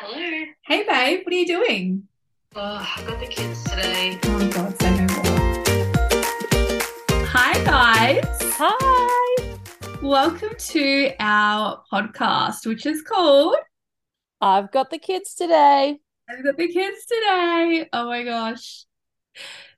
[0.00, 0.44] Hello.
[0.64, 2.04] Hey, babe, what are you doing?
[2.54, 4.16] Oh, I've got the kids today.
[4.22, 5.26] Oh, my God, say no more.
[7.26, 8.24] Hi, guys.
[8.60, 9.58] Hi.
[10.00, 13.56] Welcome to our podcast, which is called
[14.40, 15.98] I've got the kids today.
[16.30, 17.88] I've Got the Kids Today.
[17.92, 18.84] Oh, my gosh.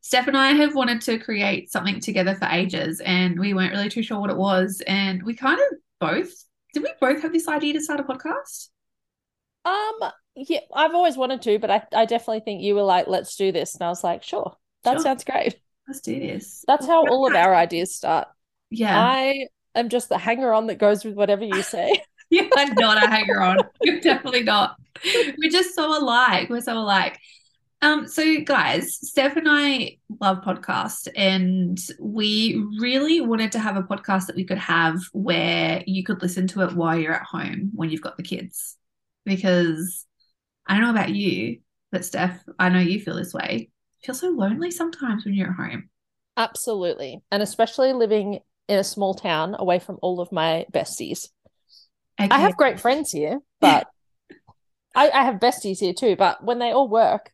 [0.02, 3.88] Steph and I have wanted to create something together for ages, and we weren't really
[3.88, 4.82] too sure what it was.
[4.86, 6.44] And we kind of both,
[6.74, 8.68] did we both have this idea to start a podcast?
[9.64, 13.36] Um, yeah, I've always wanted to, but I, I definitely think you were like, let's
[13.36, 13.74] do this.
[13.74, 15.00] And I was like, sure, that Sure.
[15.02, 15.56] sounds great.
[15.86, 16.64] Let's do this.
[16.66, 18.28] That's how all of our ideas start.
[18.70, 18.98] Yeah.
[18.98, 22.02] I am just the hanger on that goes with whatever you say.
[22.30, 23.58] You're not a hanger on.
[23.82, 24.76] You're definitely not.
[25.04, 26.48] We're just so alike.
[26.48, 27.18] We're so alike.
[27.82, 33.82] Um, so guys, Steph and I love podcasts, and we really wanted to have a
[33.82, 37.70] podcast that we could have where you could listen to it while you're at home
[37.74, 38.76] when you've got the kids.
[39.36, 40.06] Because
[40.66, 41.60] I don't know about you,
[41.92, 43.70] but Steph, I know you feel this way.
[44.02, 45.88] You feel so lonely sometimes when you're at home.
[46.36, 47.20] Absolutely.
[47.30, 51.28] And especially living in a small town away from all of my besties.
[52.18, 53.86] I have great friends here, but
[54.94, 56.16] I, I have besties here too.
[56.16, 57.30] But when they all work,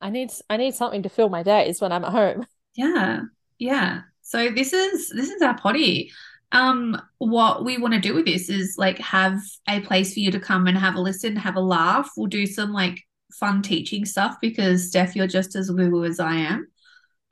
[0.00, 2.46] I need I need something to fill my days when I'm at home.
[2.74, 3.22] Yeah,
[3.58, 4.02] yeah.
[4.22, 6.12] So this is this is our potty.
[6.54, 10.30] Um, what we want to do with this is like have a place for you
[10.30, 12.10] to come and have a listen, have a laugh.
[12.16, 13.00] We'll do some like
[13.32, 16.68] fun teaching stuff because Steph, you're just as woo woo as I am.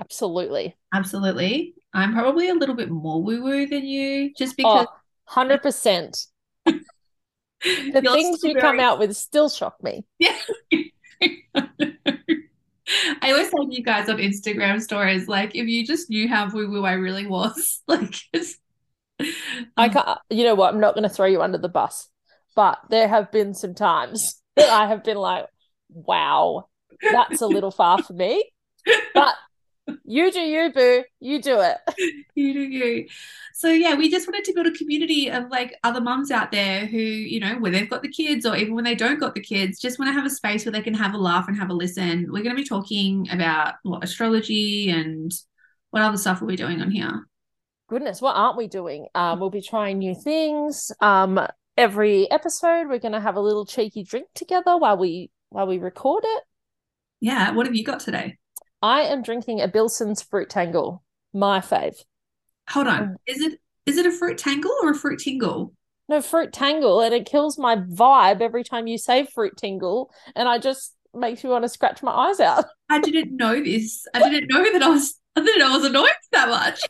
[0.01, 0.77] Absolutely.
[0.92, 1.75] Absolutely.
[1.95, 6.27] I'm probably a little bit more woo woo than you, just because Oh, 100%.
[7.64, 10.05] The you're things you come out with still shock me.
[10.19, 10.36] Yeah.
[13.23, 16.69] I always tell you guys on Instagram stories, like if you just knew how woo
[16.69, 18.59] woo I really was, like it's
[19.77, 19.92] I mm.
[19.92, 20.75] can't, you know what?
[20.75, 22.09] I'm not going to throw you under the bus,
[22.55, 25.47] but there have been some times that I have been like,
[25.89, 26.69] wow,
[27.01, 28.51] that's a little far for me.
[29.14, 29.34] But
[30.05, 31.05] you do you, boo.
[31.20, 31.79] You do it.
[32.35, 33.08] you do you.
[33.55, 36.86] So yeah, we just wanted to build a community of like other mums out there
[36.86, 39.41] who, you know, when they've got the kids or even when they don't got the
[39.41, 41.70] kids, just want to have a space where they can have a laugh and have
[41.70, 42.27] a listen.
[42.30, 45.33] We're going to be talking about what astrology and
[45.91, 47.27] what other stuff are we doing on here?
[47.92, 49.08] Goodness, what aren't we doing?
[49.14, 50.91] Um, we'll be trying new things.
[51.03, 51.39] Um,
[51.77, 55.77] every episode, we're going to have a little cheeky drink together while we while we
[55.77, 56.42] record it.
[57.20, 58.39] Yeah, what have you got today?
[58.80, 61.03] I am drinking a Bilson's Fruit Tangle,
[61.35, 61.97] my fave.
[62.70, 63.17] Hold on.
[63.27, 65.74] Is it is it a fruit tangle or a fruit tingle?
[66.09, 70.48] No, Fruit Tangle, and it kills my vibe every time you say Fruit Tingle, and
[70.48, 72.64] I just makes me want to scratch my eyes out.
[72.89, 74.07] I didn't know this.
[74.14, 76.80] I didn't know that I was I didn't know I was annoyed that much.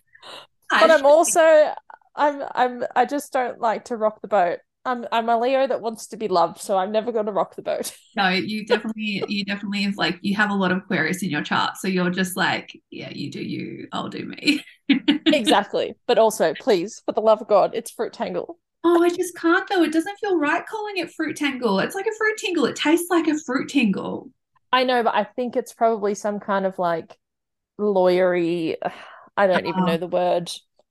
[0.81, 1.73] But I'm also
[2.15, 4.59] I'm I'm I just don't like to rock the boat.
[4.85, 7.55] I'm I'm a Leo that wants to be loved, so I'm never going to rock
[7.55, 7.95] the boat.
[8.15, 11.41] No, you definitely, you definitely have like you have a lot of Aquarius in your
[11.41, 14.63] chart, so you're just like, yeah, you do you, I'll do me.
[15.27, 15.95] exactly.
[16.07, 18.59] But also, please, for the love of God, it's Fruit Tangle.
[18.85, 19.83] Oh, I just can't though.
[19.83, 21.79] It doesn't feel right calling it fruit tangle.
[21.79, 22.67] It's like a fruit tingle.
[22.67, 24.31] It tastes like a fruit tingle.
[24.73, 27.17] I know, but I think it's probably some kind of like
[27.79, 28.77] lawyery.
[29.37, 29.87] I don't even uh-huh.
[29.87, 30.51] know Oh, the word.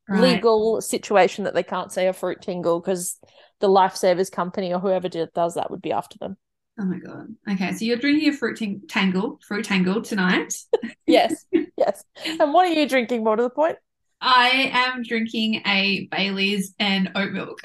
[0.09, 0.22] Right.
[0.22, 3.18] Legal situation that they can't say a fruit tingle because
[3.59, 6.38] the Lifesavers company or whoever did, does that would be after them.
[6.79, 7.28] Oh my god.
[7.50, 10.53] Okay, so you're drinking a fruit ting- tangle, fruit tangle tonight.
[11.06, 11.46] Yes,
[11.78, 12.03] yes.
[12.25, 13.24] And what are you drinking?
[13.24, 13.78] More to the point.
[14.22, 17.59] I am drinking a Bailey's and oat milk.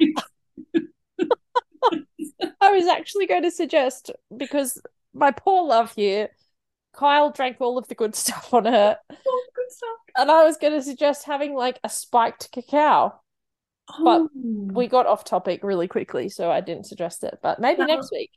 [2.60, 4.80] I was actually going to suggest because
[5.14, 6.30] my poor love here,
[6.96, 9.98] Kyle drank all of the good stuff on her, Oh, good stuff.
[10.16, 13.20] and I was going to suggest having like a spiked cacao.
[14.02, 14.30] But Oh.
[14.34, 17.38] We got off topic really quickly, so I didn't suggest it.
[17.42, 18.30] But maybe Well, next week.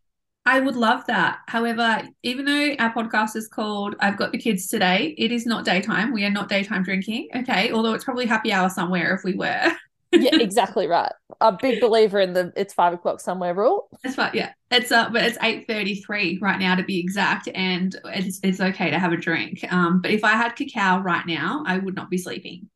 [0.46, 1.40] I would love that.
[1.48, 5.66] However, even though our podcast is called I've Got the Kids Today, it is not
[5.66, 6.14] daytime.
[6.14, 7.30] We are not daytime drinking.
[7.36, 7.72] Okay.
[7.72, 9.72] Although it's probably happy hour somewhere if we were.
[10.12, 11.12] Yeah, exactly right.
[11.40, 13.90] A big believer in the it's five o'clock somewhere rule.
[14.04, 14.32] That's fine.
[14.34, 14.54] Yeah.
[14.72, 17.48] It's uh but it's 8:33 right now to be exact.
[17.54, 19.64] And it's it's okay to have a drink.
[19.72, 22.70] Um, but if I had cacao right now, I would not be sleeping.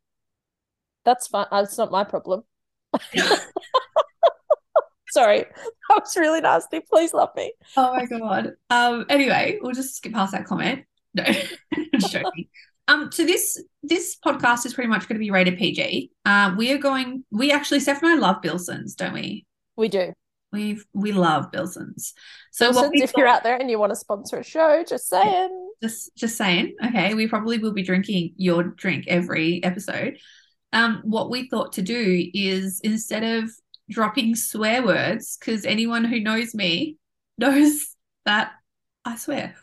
[1.06, 1.48] That's fine.
[1.52, 2.44] That's not my problem.
[5.14, 5.46] Sorry,
[5.90, 6.80] that was really nasty.
[6.80, 7.54] Please love me.
[7.78, 8.54] Oh my god.
[8.72, 9.06] Um.
[9.10, 10.86] Anyway, we'll just skip past that comment.
[11.14, 11.24] No,
[11.74, 12.48] I'm joking.
[12.88, 13.12] Um.
[13.12, 16.12] So this this podcast is pretty much going to be rated PG.
[16.26, 17.24] Uh, we are going.
[17.32, 19.46] We actually, Steph and I love Bilsons, don't we?
[19.76, 20.14] We do.
[20.52, 22.14] We we love Bilsons.
[22.52, 25.72] So we if you're out there and you want to sponsor a show, just saying.
[25.82, 26.76] just just saying.
[26.86, 30.18] Okay, we probably will be drinking your drink every episode.
[30.72, 33.50] Um, what we thought to do is instead of
[33.90, 36.98] dropping swear words, because anyone who knows me
[37.38, 37.96] knows
[38.26, 38.52] that
[39.06, 39.56] I swear.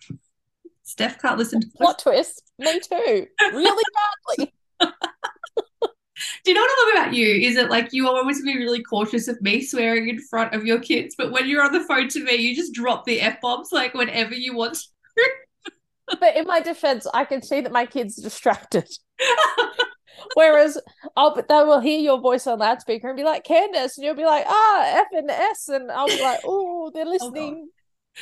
[0.90, 2.42] Steph can't listen to plot twist.
[2.58, 3.26] Me too.
[3.40, 3.84] Really
[4.36, 4.52] badly.
[6.44, 7.28] Do you know what I love about you?
[7.28, 10.80] Is it like you always be really cautious of me swearing in front of your
[10.80, 13.70] kids, but when you're on the phone to me, you just drop the f bombs
[13.70, 14.78] like whenever you want.
[16.18, 18.88] but in my defense, I can see that my kid's distracted.
[20.34, 20.76] Whereas
[21.16, 24.16] I'll but they will hear your voice on loudspeaker and be like, Candice, and you'll
[24.16, 27.68] be like, ah, F and S, and I'll be like, oh, they're listening.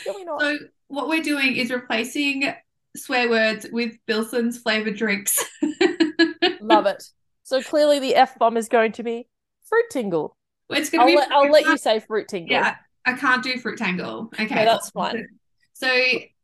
[0.06, 2.52] Oh, so what we're doing is replacing
[2.96, 5.44] swear words with Bilson's flavored drinks.
[6.60, 7.04] Love it.
[7.44, 9.28] So clearly the F bomb is going to be
[9.68, 10.36] fruit tingle.
[10.70, 12.52] It's gonna I'll be let, I'll let you say fruit tingle.
[12.52, 12.76] Yeah,
[13.06, 14.30] I can't do fruit tangle.
[14.34, 15.26] Okay, okay that's fine.
[15.72, 15.88] So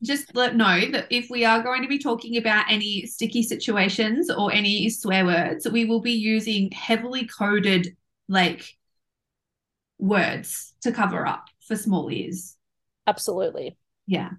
[0.02, 4.30] just let know that if we are going to be talking about any sticky situations
[4.30, 7.96] or any swear words, we will be using heavily coded
[8.28, 8.76] like
[9.98, 12.56] words to cover up for small ears.
[13.08, 13.76] Absolutely.
[14.06, 14.30] Yeah.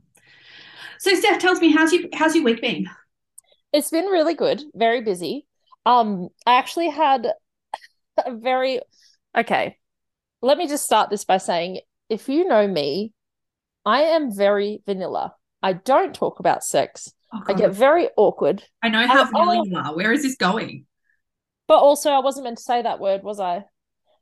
[1.00, 2.90] So Steph tells me how's you how's your week been?
[3.74, 5.46] It's been really good, very busy.
[5.86, 7.28] Um, I actually had
[8.26, 8.80] a very
[9.38, 9.78] okay.
[10.42, 11.80] Let me just start this by saying
[12.10, 13.12] if you know me,
[13.86, 15.36] I am very vanilla.
[15.62, 17.14] I don't talk about sex.
[17.34, 18.64] Oh, I get very awkward.
[18.84, 19.96] I know how vanilla you are.
[19.96, 20.86] Where is this going?
[21.68, 23.66] But also, I wasn't meant to say that word, was I?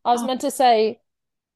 [0.06, 0.26] I was oh.
[0.26, 1.00] meant to say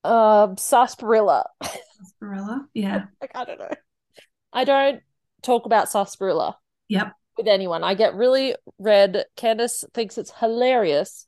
[0.08, 1.46] uh, sarsaparilla.
[1.64, 2.68] Sarsaparilla?
[2.74, 3.06] Yeah.
[3.22, 3.70] like, I don't know.
[4.54, 5.02] I don't
[5.42, 6.58] talk about sarsaparilla.
[6.90, 7.84] Yep with anyone.
[7.84, 9.26] I get really red.
[9.38, 11.28] Candice thinks it's hilarious.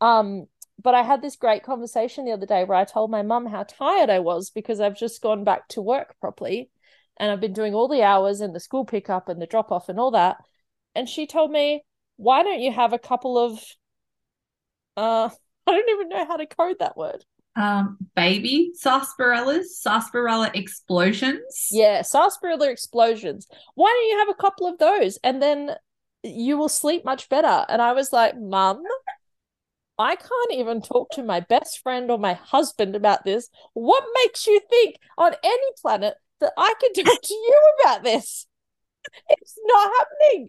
[0.00, 0.46] Um,
[0.82, 3.62] but I had this great conversation the other day where I told my mum how
[3.64, 6.70] tired I was because I've just gone back to work properly
[7.18, 9.88] and I've been doing all the hours and the school pickup and the drop off
[9.88, 10.38] and all that.
[10.94, 11.84] And she told me,
[12.16, 13.62] why don't you have a couple of
[14.96, 15.28] uh
[15.66, 17.24] I don't even know how to code that word
[17.56, 21.68] um, baby sarsaparillas, sarsaparilla explosions.
[21.70, 23.46] Yeah, sarsaparilla explosions.
[23.74, 25.72] Why don't you have a couple of those and then
[26.22, 27.66] you will sleep much better?
[27.68, 28.82] And I was like, Mum,
[29.98, 33.48] I can't even talk to my best friend or my husband about this.
[33.74, 38.46] What makes you think on any planet that I can talk to you about this?
[39.28, 40.48] It's not happening.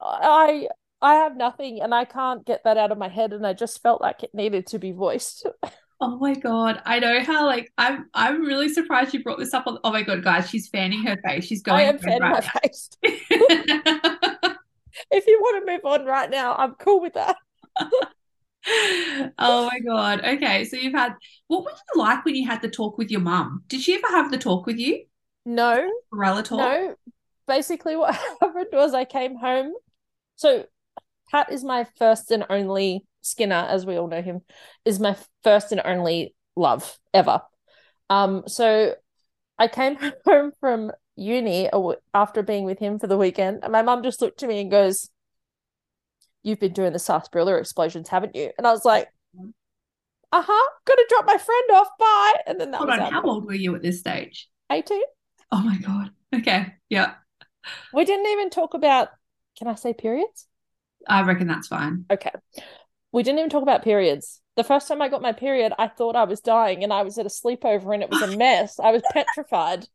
[0.00, 0.68] I
[1.00, 3.82] I have nothing and I can't get that out of my head and I just
[3.82, 5.46] felt like it needed to be voiced.
[6.04, 9.68] Oh my god, I know how like I'm I'm really surprised you brought this up.
[9.68, 11.44] On, oh my god, guys, she's fanning her face.
[11.44, 11.78] She's going.
[11.78, 12.90] I am fanning right my face.
[15.12, 17.36] if you want to move on right now, I'm cool with that.
[19.38, 20.24] oh my god.
[20.24, 21.14] Okay, so you've had
[21.46, 23.62] what were you like when you had the talk with your mum?
[23.68, 25.04] Did she ever have the talk with you?
[25.46, 25.88] No.
[26.10, 26.58] Morella talk?
[26.58, 26.96] No.
[27.46, 29.72] Basically what happened was I came home.
[30.34, 30.64] So
[31.30, 34.42] Pat is my first and only Skinner, as we all know him,
[34.84, 37.40] is my first and only love ever.
[38.10, 38.94] Um, so
[39.58, 39.96] I came
[40.26, 41.70] home from uni
[42.12, 44.70] after being with him for the weekend, and my mum just looked at me and
[44.70, 45.08] goes,
[46.42, 49.08] "You've been doing the sarsaparilla explosions, haven't you?" And I was like,
[50.32, 51.88] "Uh huh, got to drop my friend off.
[51.98, 54.48] Bye." And then that Hold was on, how old were you at this stage?
[54.70, 55.02] Eighteen.
[55.50, 56.10] Oh my god.
[56.34, 56.74] Okay.
[56.88, 57.14] Yeah.
[57.94, 59.08] We didn't even talk about.
[59.58, 60.48] Can I say periods?
[61.06, 62.06] I reckon that's fine.
[62.10, 62.30] Okay
[63.12, 64.40] we didn't even talk about periods.
[64.56, 67.18] The first time I got my period, I thought I was dying and I was
[67.18, 68.78] at a sleepover and it was a mess.
[68.80, 69.86] I was petrified.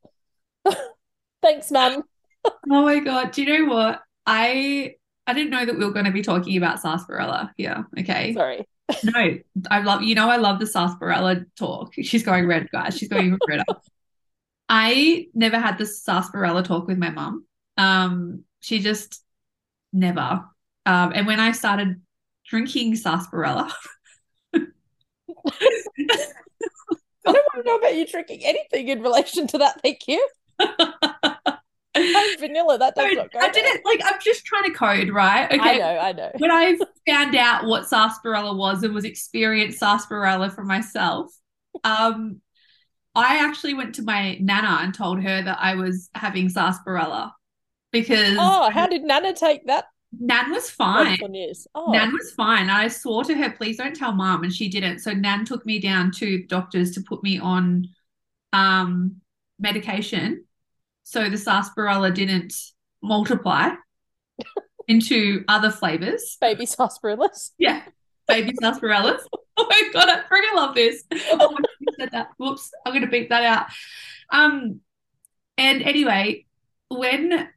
[1.42, 2.04] Thanks, mum.
[2.46, 2.52] oh
[2.84, 3.32] my god.
[3.32, 4.02] Do you know what?
[4.26, 7.84] I I didn't know that we were going to be talking about sarsaparilla Yeah.
[8.00, 8.34] Okay.
[8.34, 8.68] Sorry.
[9.04, 9.38] no,
[9.70, 11.94] I love you know I love the sarsaparilla talk.
[12.02, 12.98] She's going red, guys.
[12.98, 13.66] She's going even redder.
[14.70, 17.46] I never had the sarsaparilla talk with my mum.
[17.78, 19.24] Um, she just
[19.94, 20.46] never.
[20.86, 22.02] Um, and when I started
[22.48, 23.72] drinking sarsaparilla.
[24.54, 24.62] I
[27.34, 29.82] don't want to know about you drinking anything in relation to that.
[29.82, 30.26] Thank you.
[32.40, 32.78] Vanilla.
[32.78, 33.40] That does not go.
[33.40, 34.02] I didn't like.
[34.04, 35.52] I'm just trying to code, right?
[35.52, 35.60] Okay.
[35.60, 36.00] I know.
[36.00, 36.32] I know.
[36.38, 36.78] When I
[37.08, 41.32] found out what sarsaparilla was and was experienced sarsaparilla for myself,
[41.84, 42.42] um,
[43.16, 47.34] I actually went to my nana and told her that I was having sarsaparilla
[47.92, 48.38] because.
[48.40, 49.86] Oh, how did nana take that?
[50.12, 51.18] Nan was fine.
[51.76, 51.92] Oh.
[51.92, 52.70] Nan was fine.
[52.70, 55.00] I swore to her, please don't tell mom, and she didn't.
[55.00, 57.90] So Nan took me down to doctors to put me on
[58.54, 59.18] um,
[59.60, 60.46] medication,
[61.04, 62.54] so the sarsaparilla didn't
[63.04, 63.72] multiply
[64.88, 66.38] into other flavors.
[66.40, 67.52] Baby sarsaparillas.
[67.58, 67.82] Yeah,
[68.28, 69.20] baby sarsaparillas.
[69.58, 71.04] oh my god, I freaking love this.
[71.32, 72.30] Oh my god, said that.
[72.38, 73.68] Whoops, I'm gonna beat that out.
[74.30, 74.80] Um,
[75.58, 76.46] and anyway,
[76.90, 77.50] when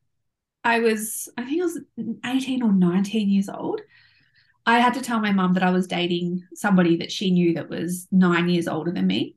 [0.63, 1.79] I was, I think I was
[2.25, 3.81] 18 or 19 years old.
[4.67, 7.71] I had to tell my mum that I was dating somebody that she knew that
[7.71, 9.37] was nine years older than me.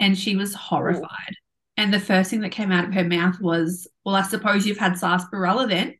[0.00, 1.34] And she was horrified.
[1.76, 4.78] And the first thing that came out of her mouth was, Well, I suppose you've
[4.78, 5.94] had sarsaparilla then.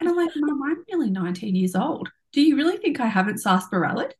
[0.00, 2.10] And I'm like, Mum, I'm nearly 19 years old.
[2.32, 4.10] Do you really think I haven't sarsaparilla?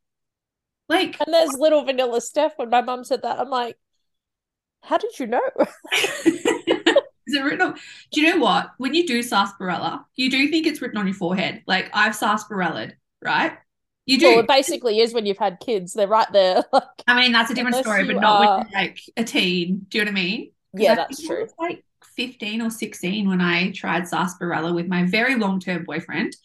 [0.88, 2.52] Like, and there's little vanilla Steph.
[2.56, 3.76] When my mum said that, I'm like,
[4.82, 5.40] how did you know?
[7.26, 7.74] Is it written on?
[8.12, 8.70] Do you know what?
[8.78, 11.62] When you do sarsaparilla, you do think it's written on your forehead.
[11.66, 12.92] Like I've sarsaparilla,
[13.22, 13.58] right?
[14.06, 14.26] You do.
[14.26, 15.92] Well, it basically is when you've had kids.
[15.92, 16.62] They're right there.
[16.72, 18.58] Like, I mean, that's a different story, but not are...
[18.58, 19.86] when you're like a teen.
[19.88, 20.52] Do you know what I mean?
[20.74, 21.48] Yeah, that's true.
[21.58, 21.84] like
[22.16, 26.36] 15 or 16 when I tried sarsaparilla with my very long term boyfriend.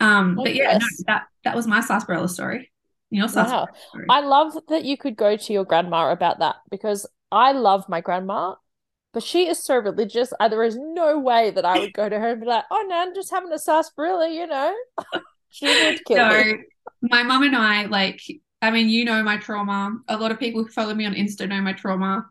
[0.00, 0.80] Um, oh, but yeah, yes.
[0.82, 2.70] no, that that was my sarsaparilla story.
[3.10, 3.78] Your sarsaparilla wow.
[3.88, 4.06] Story.
[4.10, 8.00] I love that you could go to your grandma about that because I love my
[8.00, 8.54] grandma,
[9.16, 10.30] but she is so religious.
[10.38, 12.84] I, there is no way that I would go to her and be like, "Oh
[12.86, 14.76] no, I'm just having a sarsaparilla," you know.
[15.48, 16.56] she would kill no, me.
[17.00, 18.20] My mum and I, like,
[18.60, 19.96] I mean, you know my trauma.
[20.08, 22.26] A lot of people who follow me on Insta know my trauma.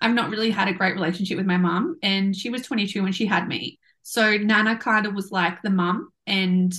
[0.00, 3.12] I've not really had a great relationship with my mum, and she was 22 when
[3.12, 3.78] she had me.
[4.00, 6.72] So Nana kind of was like the mum, and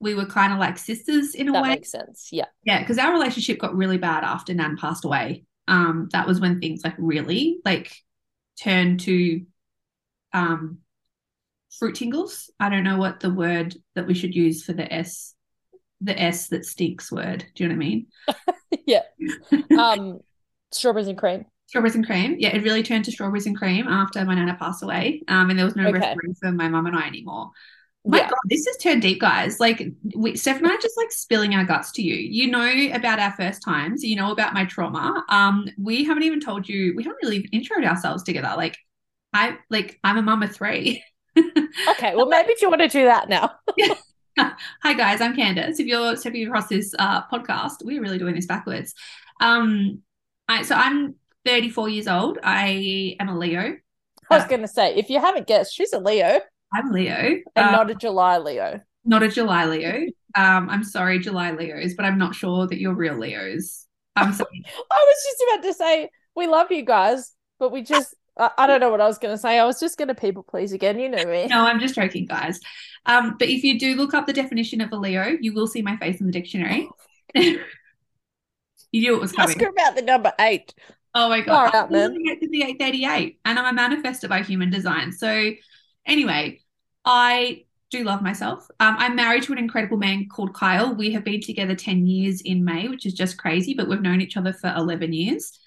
[0.00, 1.68] we were kind of like sisters in a that way.
[1.68, 2.30] That makes sense.
[2.32, 2.46] Yeah.
[2.64, 5.44] Yeah, because our relationship got really bad after Nan passed away.
[5.68, 8.03] Um, that was when things like really like
[8.60, 9.44] turned to
[10.32, 10.78] um
[11.78, 12.50] fruit tingles.
[12.60, 15.34] I don't know what the word that we should use for the S
[16.00, 17.44] the S that stinks word.
[17.54, 18.06] Do you know what I mean?
[18.86, 19.02] yeah.
[19.78, 20.20] Um
[20.72, 21.46] strawberries and cream.
[21.66, 22.36] Strawberries and cream.
[22.38, 25.22] Yeah, it really turned to strawberries and cream after my nana passed away.
[25.28, 25.98] Um, and there was no okay.
[25.98, 27.50] referee for my mum and I anymore.
[28.06, 28.28] My yeah.
[28.28, 29.60] God, this has turned deep, guys.
[29.60, 29.82] Like,
[30.14, 32.14] we, Steph and I are just like spilling our guts to you.
[32.14, 34.04] You know about our first times.
[34.04, 35.24] You know about my trauma.
[35.30, 36.92] Um, we haven't even told you.
[36.96, 38.52] We haven't really even introed ourselves together.
[38.56, 38.76] Like,
[39.34, 41.02] I like I'm a mum of three.
[41.36, 43.50] okay, well maybe you want to do that now.
[43.76, 43.94] yeah.
[44.36, 45.80] Hi guys, I'm Candice.
[45.80, 48.94] If you're stepping across this uh, podcast, we're really doing this backwards.
[49.40, 50.02] Um,
[50.48, 52.38] I, so I'm 34 years old.
[52.42, 53.76] I am a Leo.
[54.30, 56.40] I was uh, going to say, if you haven't guessed, she's a Leo.
[56.74, 57.40] I'm Leo.
[57.56, 58.80] And um, not a July Leo.
[59.04, 60.06] Not a July Leo.
[60.34, 63.86] Um, I'm sorry, July Leos, but I'm not sure that you're real Leos.
[64.16, 64.64] I'm sorry.
[64.90, 68.66] I was just about to say we love you guys, but we just I, I
[68.66, 69.58] don't know what I was going to say.
[69.58, 70.98] I was just going to people please again.
[70.98, 71.46] You know me.
[71.46, 72.58] No, I'm just joking, guys.
[73.06, 75.82] Um, but if you do look up the definition of a Leo, you will see
[75.82, 76.88] my face in the dictionary.
[77.34, 77.60] you
[78.92, 79.50] knew it was coming.
[79.50, 80.74] Ask her about the number eight.
[81.16, 81.72] Oh my god!
[81.72, 85.12] I'm to the 838, and I'm a manifestor by human design.
[85.12, 85.52] So,
[86.04, 86.60] anyway,
[87.04, 88.66] I do love myself.
[88.80, 90.94] Um, I'm married to an incredible man called Kyle.
[90.94, 94.20] We have been together 10 years in May, which is just crazy, but we've known
[94.20, 95.58] each other for 11 years.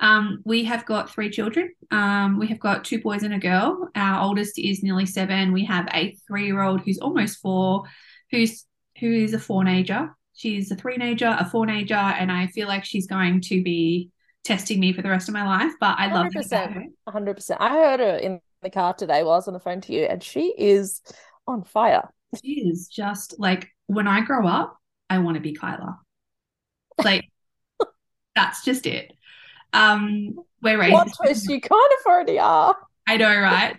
[0.00, 1.72] Um, we have got three children.
[1.90, 3.88] Um, we have got two boys and a girl.
[3.94, 5.52] Our oldest is nearly seven.
[5.52, 7.84] We have a three-year-old who's almost four,
[8.30, 8.64] who's
[8.98, 10.14] who is a four-nager.
[10.34, 14.10] She's a three-nager, a four-nager, and I feel like she's going to be
[14.42, 15.72] testing me for the rest of my life.
[15.80, 16.84] But I 100%, love her.
[17.08, 17.56] 100%.
[17.60, 20.04] I heard her in the car today while I was on the phone to you,
[20.04, 21.00] and she is
[21.46, 22.08] on fire.
[22.42, 24.76] She is just like when I grow up,
[25.08, 25.98] I want to be Kyla.
[27.02, 27.28] Like
[28.34, 29.12] that's just it.
[29.72, 30.92] Um, we're raised.
[30.92, 32.76] What twist you kind of already are.
[33.06, 33.76] I know, right?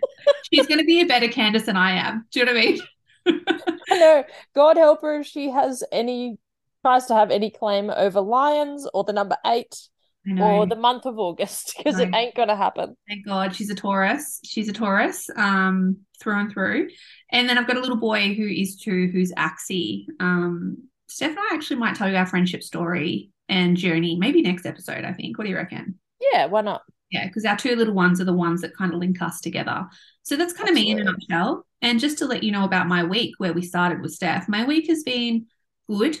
[0.52, 2.26] She's going to be a better Candice than I am.
[2.30, 2.80] Do you know what I mean?
[3.90, 4.24] I know.
[4.54, 6.38] God help her if she has any
[6.82, 9.88] tries to have any claim over lions or the number eight
[10.38, 12.96] or the month of August because it ain't gonna happen.
[13.08, 14.40] Thank God she's a Taurus.
[14.44, 16.88] She's a Taurus, um, through and through.
[17.30, 20.06] And then I've got a little boy who is two, who's Axie.
[20.20, 24.66] Um, Steph and I actually might tell you our friendship story and journey maybe next
[24.66, 25.04] episode.
[25.04, 25.38] I think.
[25.38, 25.98] What do you reckon?
[26.32, 26.82] Yeah, why not?
[27.10, 29.86] Yeah, because our two little ones are the ones that kind of link us together.
[30.22, 30.92] So that's kind Absolutely.
[30.92, 31.66] of me in a nutshell.
[31.82, 34.64] And just to let you know about my week, where we started with Steph, my
[34.64, 35.46] week has been
[35.90, 36.18] good.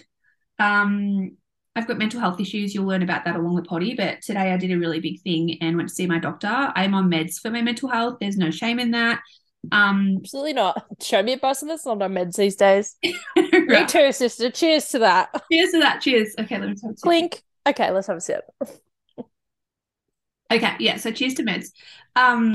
[0.58, 1.36] Um,
[1.74, 2.74] I've got mental health issues.
[2.74, 3.94] You'll learn about that along the potty.
[3.94, 6.48] But today I did a really big thing and went to see my doctor.
[6.48, 8.18] I'm on meds for my mental health.
[8.20, 9.20] There's no shame in that.
[9.70, 10.84] Um, Absolutely not.
[11.00, 12.96] Show me a person that's not on meds these days.
[13.36, 13.68] right.
[13.68, 14.50] Me too, sister.
[14.50, 15.30] Cheers to that.
[15.50, 16.00] Cheers to that.
[16.02, 16.34] Cheers.
[16.38, 17.02] Okay, let me have a sip.
[17.02, 17.42] Clink.
[17.66, 18.44] Okay, let's have a sip.
[20.50, 20.96] okay, yeah.
[20.96, 21.68] So cheers to meds.
[22.16, 22.54] Um,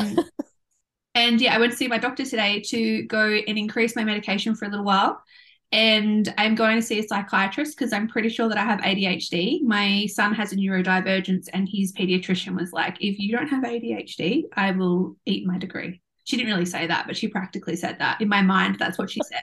[1.16, 4.54] and yeah, I went to see my doctor today to go and increase my medication
[4.54, 5.24] for a little while
[5.72, 9.62] and I'm going to see a psychiatrist because I'm pretty sure that I have ADHD.
[9.64, 14.44] My son has a neurodivergence, and his pediatrician was like, If you don't have ADHD,
[14.54, 16.02] I will eat my degree.
[16.24, 18.22] She didn't really say that, but she practically said that.
[18.22, 19.42] In my mind, that's what she said.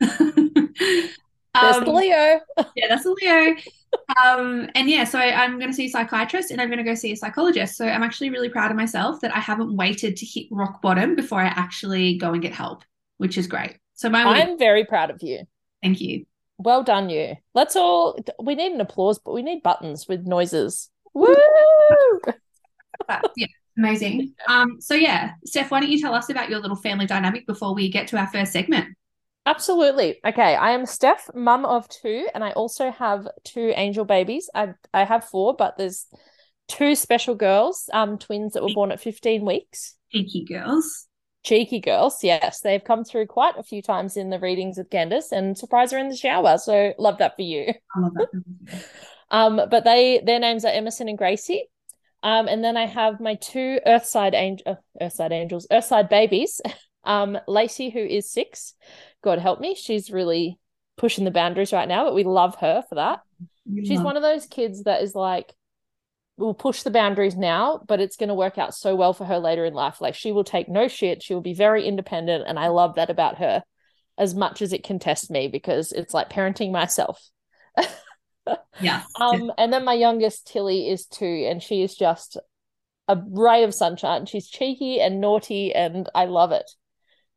[1.54, 2.40] um, Leo.
[2.74, 3.56] yeah, that's Leo.
[4.22, 6.84] Um, and yeah, so I, am going to see a psychiatrist and I'm going to
[6.84, 7.76] go see a psychologist.
[7.76, 11.16] So I'm actually really proud of myself that I haven't waited to hit rock bottom
[11.16, 12.84] before I actually go and get help,
[13.16, 13.78] which is great.
[13.94, 15.46] So my I'm very proud of you.
[15.86, 16.26] Thank you.
[16.58, 17.36] Well done, you.
[17.54, 18.18] Let's all.
[18.42, 20.90] We need an applause, but we need buttons with noises.
[21.14, 21.32] Woo!
[23.08, 23.46] yeah.
[23.78, 24.34] Amazing.
[24.48, 27.72] Um, so yeah, Steph, why don't you tell us about your little family dynamic before
[27.72, 28.96] we get to our first segment?
[29.44, 30.18] Absolutely.
[30.26, 34.50] Okay, I am Steph, mum of two, and I also have two angel babies.
[34.54, 36.06] I I have four, but there's
[36.66, 39.96] two special girls, um, twins that were born at 15 weeks.
[40.12, 41.06] Thank you, girls.
[41.46, 42.58] Cheeky girls, yes.
[42.60, 45.98] They've come through quite a few times in the readings with Candice and surprise her
[45.98, 46.58] in the shower.
[46.58, 47.72] So love that for you.
[47.94, 48.84] I love that.
[49.30, 51.68] um, but they their names are Emerson and Gracie.
[52.24, 56.60] Um, and then I have my two Earthside angel, uh, Earthside angels, Earthside babies.
[57.04, 58.74] Um, Lacey, who is six,
[59.22, 60.58] God help me, she's really
[60.96, 63.20] pushing the boundaries right now, but we love her for that.
[63.84, 65.54] she's one of those kids that is like,
[66.36, 69.38] will push the boundaries now, but it's going to work out so well for her
[69.38, 70.00] later in life.
[70.00, 71.22] Like she will take no shit.
[71.22, 73.62] She will be very independent, and I love that about her,
[74.18, 77.22] as much as it can test me because it's like parenting myself.
[78.80, 79.02] yeah.
[79.20, 82.36] Um, and then my youngest Tilly is two, and she is just
[83.08, 84.26] a ray of sunshine.
[84.26, 86.70] She's cheeky and naughty, and I love it.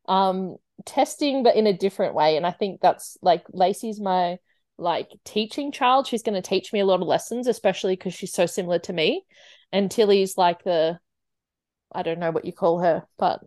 [0.08, 4.38] Um, testing, but in a different way, and I think that's like Lacey's my
[4.80, 6.06] like teaching child.
[6.06, 8.92] She's going to teach me a lot of lessons, especially because she's so similar to
[8.92, 9.24] me.
[9.72, 10.98] And Tilly's like the,
[11.92, 13.40] I don't know what you call her, but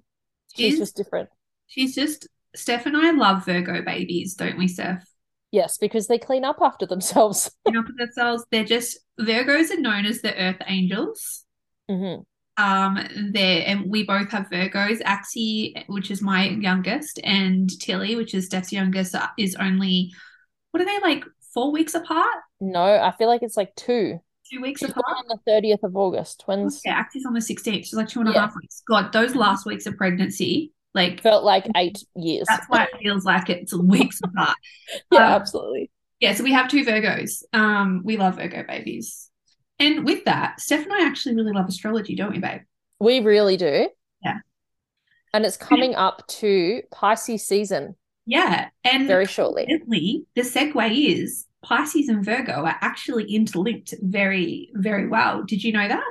[0.55, 1.29] she's, she's just different.
[1.67, 5.03] She's just Steph and I love Virgo babies, don't we, Steph?
[5.51, 7.51] Yes, because they clean up after themselves.
[7.65, 8.45] clean up after themselves.
[8.51, 11.45] They're just Virgos are known as the Earth Angels.
[11.89, 12.21] Mm-hmm.
[12.55, 15.01] Um, there and we both have Virgos.
[15.01, 20.11] Axie, which is my youngest, and Tilly, which is Steph's youngest, is only
[20.73, 22.35] what are they like four weeks apart?
[22.59, 24.19] No, I feel like it's like two.
[24.51, 25.05] Two weeks She's apart.
[25.07, 26.41] on the thirtieth of August.
[26.41, 26.81] Twins.
[26.83, 27.85] Yeah, Axie's on the sixteenth.
[27.85, 28.41] She's like two and a yeah.
[28.41, 28.81] half weeks.
[28.89, 32.45] God, those last weeks of pregnancy like felt like eight years.
[32.49, 34.57] That's why it feels like it's weeks apart.
[35.11, 35.91] yeah, um, absolutely.
[36.19, 37.43] Yeah, so we have two Virgos.
[37.53, 39.29] Um, we love Virgo babies.
[39.79, 42.61] And with that, Steph and I actually really love astrology, don't we, babe?
[42.99, 43.89] We really do.
[44.23, 44.37] Yeah.
[45.33, 47.95] And it's coming up to Pisces season.
[48.25, 48.69] Yeah.
[48.83, 49.65] And very shortly.
[49.67, 55.43] The segue is Pisces and Virgo are actually interlinked very, very well.
[55.43, 56.03] Did you know that?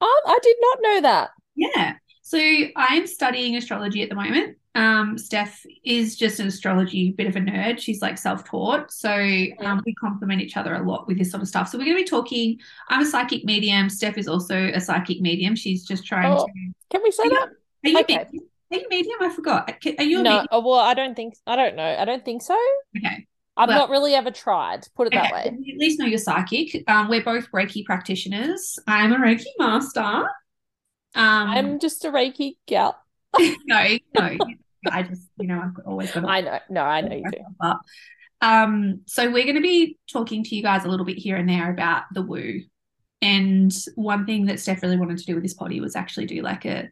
[0.00, 1.30] Oh, I did not know that.
[1.54, 1.94] Yeah.
[2.22, 2.38] So
[2.76, 4.56] I'm studying astrology at the moment.
[4.74, 7.78] Um, Steph is just an astrology bit of a nerd.
[7.78, 8.90] She's like self-taught.
[8.90, 9.10] So
[9.60, 11.68] um, we complement each other a lot with this sort of stuff.
[11.68, 12.58] So we're going to be talking.
[12.88, 13.88] I'm a psychic medium.
[13.88, 15.54] Steph is also a psychic medium.
[15.54, 16.52] She's just trying oh, to.
[16.90, 17.48] Can we say that?
[17.84, 18.24] Are you, okay.
[18.24, 18.48] medium?
[18.72, 19.18] Are you medium?
[19.20, 19.70] I forgot.
[19.98, 20.42] Are you no?
[20.42, 20.64] Medium?
[20.64, 21.34] Well, I don't think.
[21.46, 21.96] I don't know.
[21.98, 22.58] I don't think so.
[22.96, 23.26] Okay.
[23.56, 24.86] I've well, not really ever tried.
[24.96, 25.22] Put it okay.
[25.22, 25.46] that way.
[25.46, 26.82] At least know you're psychic.
[26.88, 28.78] Um, we're both Reiki practitioners.
[28.86, 30.00] I'm a Reiki master.
[30.00, 30.28] Um,
[31.14, 32.98] I'm just a Reiki gal.
[33.38, 34.36] no, no.
[34.90, 36.24] I just, you know, I've always got.
[36.28, 36.58] I know.
[36.68, 37.38] No, I know you do.
[37.60, 37.76] But,
[38.40, 41.48] um, so we're going to be talking to you guys a little bit here and
[41.48, 42.60] there about the woo.
[43.22, 46.42] And one thing that Steph really wanted to do with this potty was actually do
[46.42, 46.90] like a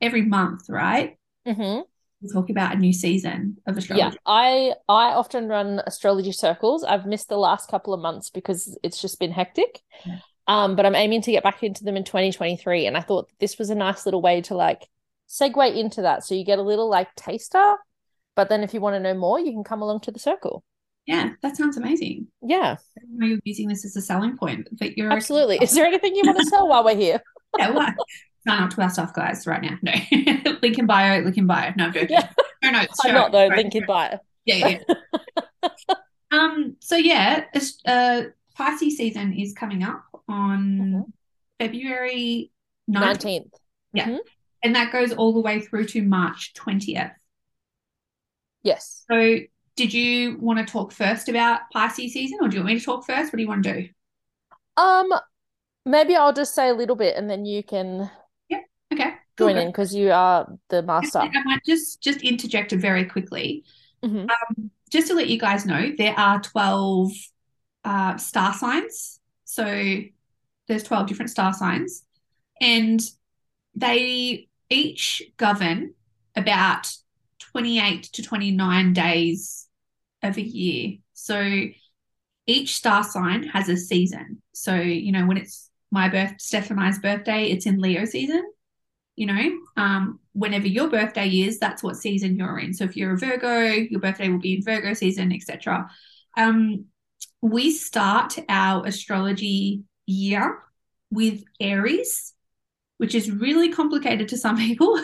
[0.00, 1.16] every month, right?
[1.46, 1.80] Mm-hmm.
[2.20, 4.04] We'll talk about a new season of astrology.
[4.04, 6.82] Yeah, I I often run astrology circles.
[6.82, 9.82] I've missed the last couple of months because it's just been hectic.
[10.04, 10.18] Yeah.
[10.48, 12.86] Um, but I'm aiming to get back into them in 2023.
[12.86, 14.88] And I thought this was a nice little way to like
[15.28, 16.24] segue into that.
[16.24, 17.76] So you get a little like taster,
[18.34, 20.64] but then if you want to know more, you can come along to the circle.
[21.06, 22.26] Yeah, that sounds amazing.
[22.42, 22.76] Yeah.
[22.98, 25.58] I know you're using this as a selling point, but you're absolutely.
[25.58, 27.22] Is there anything you want to sell while we're here?
[27.58, 27.94] yeah, what?
[28.48, 29.76] Sign up to our stuff, guys, right now.
[29.82, 29.92] No,
[30.62, 31.74] link in bio, link in bio.
[31.76, 32.10] No, I'm joking.
[32.10, 32.30] Yeah.
[32.60, 33.46] No, no, I'm not though.
[33.46, 34.18] Link in bio.
[34.44, 34.80] Yeah,
[35.62, 35.70] yeah.
[36.32, 36.74] um.
[36.80, 37.44] So yeah,
[37.86, 38.22] uh,
[38.56, 41.00] Pisces season is coming up on mm-hmm.
[41.60, 42.50] February
[42.90, 43.16] 19th.
[43.16, 43.50] 19th.
[43.92, 44.04] Yeah.
[44.06, 44.16] Mm-hmm.
[44.64, 47.12] And that goes all the way through to March 20th.
[48.64, 49.04] Yes.
[49.08, 49.36] So,
[49.76, 52.84] did you want to talk first about Pisces season or do you want me to
[52.84, 53.32] talk first?
[53.32, 53.88] What do you want to do?
[54.76, 55.12] Um,
[55.86, 58.10] maybe I'll just say a little bit and then you can
[59.38, 59.46] yeah.
[59.46, 59.54] okay.
[59.54, 61.18] join in because you are the master.
[61.18, 63.64] I might just just interject very quickly.
[64.02, 64.26] Mm-hmm.
[64.30, 67.12] Um, just to let you guys know, there are 12
[67.84, 69.20] uh, star signs.
[69.44, 69.64] So
[70.66, 72.04] there's 12 different star signs,
[72.60, 73.00] and
[73.74, 75.94] they each govern
[76.36, 76.92] about
[77.38, 79.68] 28 to 29 days
[80.22, 80.98] of a year.
[81.14, 81.68] So
[82.46, 84.42] each star sign has a season.
[84.52, 88.42] So, you know, when it's my birth, Steph and I's birthday, it's in Leo season.
[89.18, 92.72] You know, um, whenever your birthday is, that's what season you're in.
[92.72, 95.90] So if you're a Virgo, your birthday will be in Virgo season, etc.
[96.36, 96.84] Um,
[97.42, 100.60] we start our astrology year
[101.10, 102.32] with Aries,
[102.98, 105.00] which is really complicated to some people.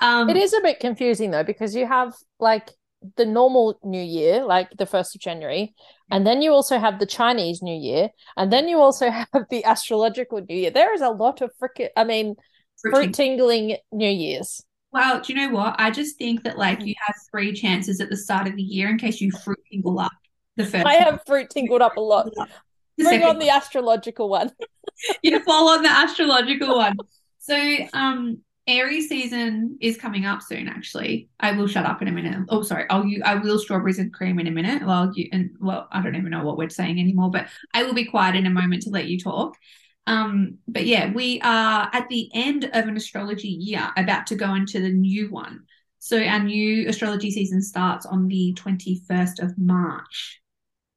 [0.00, 2.72] um, it is a bit confusing though, because you have like
[3.16, 5.74] the normal new year, like the 1st of January,
[6.10, 9.64] and then you also have the Chinese new year, and then you also have the
[9.64, 10.70] astrological new year.
[10.70, 12.36] There is a lot of freaking, I mean,
[12.82, 14.62] fruit tingling new years.
[14.92, 15.76] Well, do you know what?
[15.78, 18.90] I just think that like you have three chances at the start of the year
[18.90, 20.12] in case you fruit tingle up
[20.56, 20.86] the first.
[20.86, 22.30] I have fruit tingled up a lot.
[22.98, 24.52] Bring on the astrological one.
[25.22, 26.96] you fall on the astrological one.
[27.38, 30.68] So, um, Aries season is coming up soon.
[30.68, 32.44] Actually, I will shut up in a minute.
[32.48, 32.86] Oh, sorry.
[32.90, 33.20] I'll you.
[33.24, 34.86] I will strawberries and cream in a minute.
[34.86, 37.30] Well, you and well, I don't even know what we're saying anymore.
[37.30, 39.56] But I will be quiet in a moment to let you talk.
[40.06, 44.54] Um, but yeah, we are at the end of an astrology year, about to go
[44.54, 45.64] into the new one.
[45.98, 50.40] So our new astrology season starts on the twenty first of March,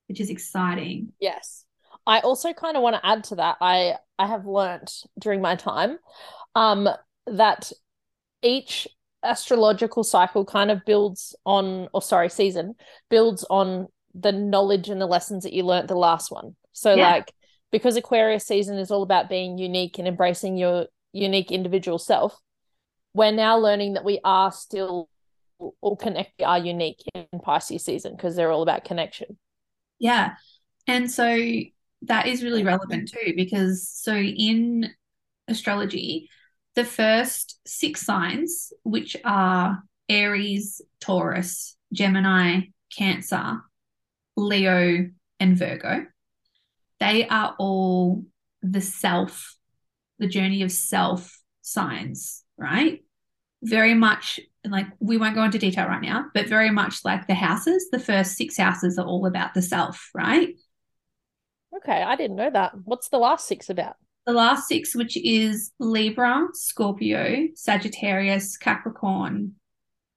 [0.07, 1.13] which is exciting.
[1.19, 1.63] Yes.
[2.07, 3.57] I also kind of want to add to that.
[3.61, 5.99] I I have learnt during my time
[6.55, 6.89] um
[7.27, 7.71] that
[8.41, 8.87] each
[9.23, 12.75] astrological cycle kind of builds on or sorry season
[13.09, 17.11] builds on the knowledge and the lessons that you learnt the last one so yeah.
[17.11, 17.33] like
[17.71, 22.39] because aquarius season is all about being unique and embracing your unique individual self
[23.13, 25.09] we're now learning that we are still
[25.81, 29.37] all connected are unique in pisces season because they're all about connection.
[29.99, 30.33] Yeah.
[30.85, 31.25] And so
[32.03, 34.89] that is really relevant too because so in
[35.47, 36.29] astrology
[36.75, 42.63] the first six signs, which are Aries, Taurus, Gemini,
[42.95, 43.61] Cancer,
[44.35, 46.05] Leo, and Virgo,
[46.99, 48.23] they are all
[48.61, 49.55] the self,
[50.19, 53.03] the journey of self signs, right?
[53.63, 57.35] Very much like we won't go into detail right now, but very much like the
[57.35, 60.55] houses, the first six houses are all about the self, right?
[61.77, 62.73] Okay, I didn't know that.
[62.83, 63.95] What's the last six about?
[64.25, 69.53] the last six, which is Libra, Scorpio, Sagittarius, Capricorn,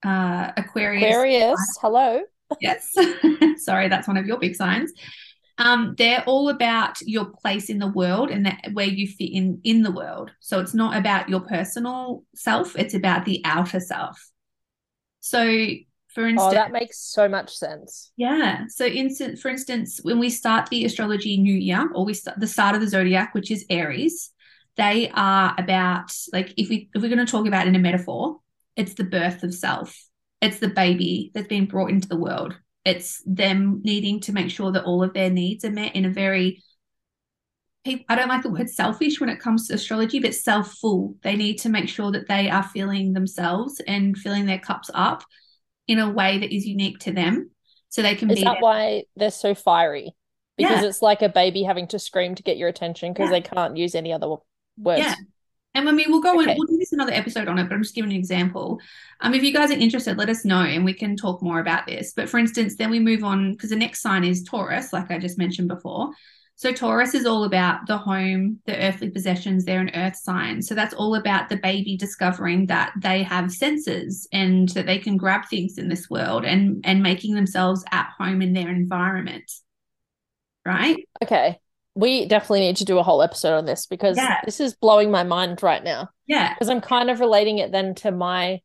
[0.05, 1.11] uh, Aquarius.
[1.11, 2.23] Aquarius, hello.
[2.61, 2.95] Yes.
[3.57, 4.93] Sorry, that's one of your big signs.
[5.59, 9.61] Um, they're all about your place in the world and that, where you fit in
[9.65, 10.31] in the world.
[10.41, 14.31] So it's not about your personal self; it's about the outer self.
[15.21, 15.67] So
[16.15, 18.11] for instance, oh, that makes so much sense.
[18.17, 18.65] Yeah.
[18.69, 22.47] So, instant, for instance, when we start the astrology new year, or we start the
[22.47, 24.31] start of the zodiac, which is Aries,
[24.77, 28.41] they are about like if we if we're going to talk about in a metaphor,
[28.75, 29.97] it's the birth of self.
[30.41, 32.57] It's the baby that's been brought into the world.
[32.89, 36.11] It's them needing to make sure that all of their needs are met in a
[36.11, 36.63] very
[37.87, 41.17] I don't like the word selfish when it comes to astrology, but self full.
[41.23, 45.23] They need to make sure that they are feeling themselves and filling their cups up
[45.87, 47.51] in a way that is unique to them
[47.89, 48.63] so they can is be Is that there.
[48.63, 50.15] why they're so fiery
[50.57, 50.89] because yeah.
[50.89, 53.39] it's like a baby having to scream to get your attention because yeah.
[53.39, 54.37] they can't use any other
[54.77, 55.15] words yeah
[55.75, 56.55] and I mean, we'll go okay.
[56.57, 58.81] we'll do this another episode on it, but I'm just giving an example.
[59.21, 61.87] Um, if you guys are interested, let us know and we can talk more about
[61.87, 62.13] this.
[62.15, 65.19] But for instance, then we move on because the next sign is Taurus, like I
[65.19, 66.11] just mentioned before.
[66.57, 69.65] So Taurus is all about the home, the earthly possessions.
[69.65, 70.61] They're an earth sign.
[70.61, 75.17] So that's all about the baby discovering that they have senses and that they can
[75.17, 79.49] grab things in this world and and making themselves at home in their environment.
[80.65, 80.97] Right?
[81.23, 81.61] Okay.
[81.99, 84.41] We definitely need to do a whole episode on this because yeah.
[84.45, 86.11] this is blowing my mind right now.
[86.29, 86.55] Yeah.
[86.55, 88.61] Because I'm kind of relating it then to my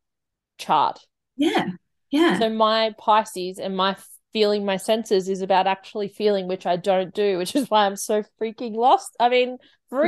[0.59, 0.99] chart.
[1.35, 1.69] Yeah.
[2.11, 2.37] Yeah.
[2.37, 3.95] So my Pisces and my
[4.33, 7.95] feeling my senses is about actually feeling, which I don't do, which is why I'm
[7.95, 9.15] so freaking lost.
[9.19, 9.57] I mean,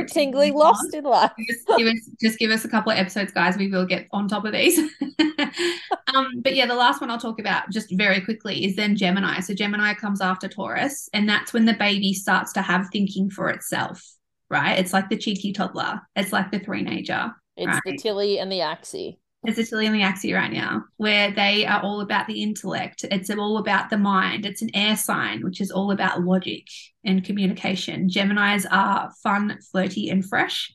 [0.06, 1.32] tingling lost in life.
[1.48, 3.56] just, give us, just give us a couple of episodes, guys.
[3.56, 4.78] We will get on top of these.
[6.14, 9.40] um, but yeah, the last one I'll talk about just very quickly is then Gemini.
[9.40, 13.48] So Gemini comes after Taurus, and that's when the baby starts to have thinking for
[13.48, 14.02] itself,
[14.50, 14.78] right?
[14.78, 16.02] It's like the cheeky toddler.
[16.14, 17.32] It's like the three-nager.
[17.56, 17.82] It's right?
[17.84, 19.18] the Tilly and the Axie.
[19.46, 23.04] It's Tilly and the Axie right now, where they are all about the intellect.
[23.08, 24.44] It's all about the mind.
[24.44, 26.66] It's an air sign, which is all about logic
[27.04, 28.08] and communication.
[28.08, 30.72] Geminis are fun, flirty, and fresh.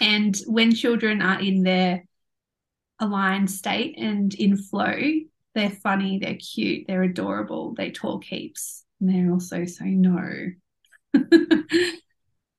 [0.00, 2.04] And when children are in their
[2.98, 5.00] aligned state and in flow,
[5.54, 10.50] they're funny, they're cute, they're adorable, they talk heaps, and they also say no.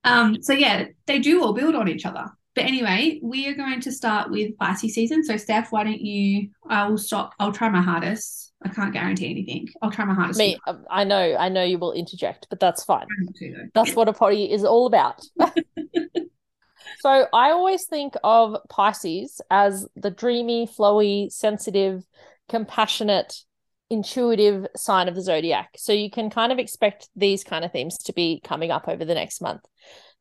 [0.06, 2.32] um, so yeah, they do all build on each other.
[2.56, 5.24] But anyway, we are going to start with Pisces season.
[5.24, 6.50] So, Steph, why don't you?
[6.68, 7.34] I will stop.
[7.40, 8.54] I'll try my hardest.
[8.64, 9.70] I can't guarantee anything.
[9.82, 10.40] I'll try my hardest.
[10.40, 13.08] Me, um, I know, I know you will interject, but that's fine.
[13.74, 15.22] that's what a potty is all about.
[17.00, 22.04] so, I always think of Pisces as the dreamy, flowy, sensitive,
[22.50, 23.36] compassionate,
[23.92, 25.70] intuitive sign of the zodiac.
[25.78, 29.06] So, you can kind of expect these kind of themes to be coming up over
[29.06, 29.62] the next month.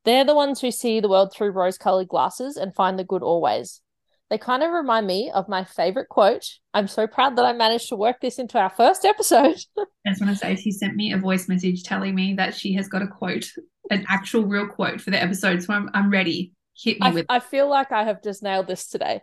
[0.05, 3.23] They're the ones who see the world through rose colored glasses and find the good
[3.23, 3.81] always.
[4.29, 6.45] They kind of remind me of my favorite quote.
[6.73, 9.57] I'm so proud that I managed to work this into our first episode.
[9.77, 12.73] I just want to say she sent me a voice message telling me that she
[12.73, 13.49] has got a quote,
[13.89, 15.63] an actual real quote for the episode.
[15.63, 16.53] So I'm, I'm ready.
[16.77, 19.21] Hit me I, with I feel like I have just nailed this today.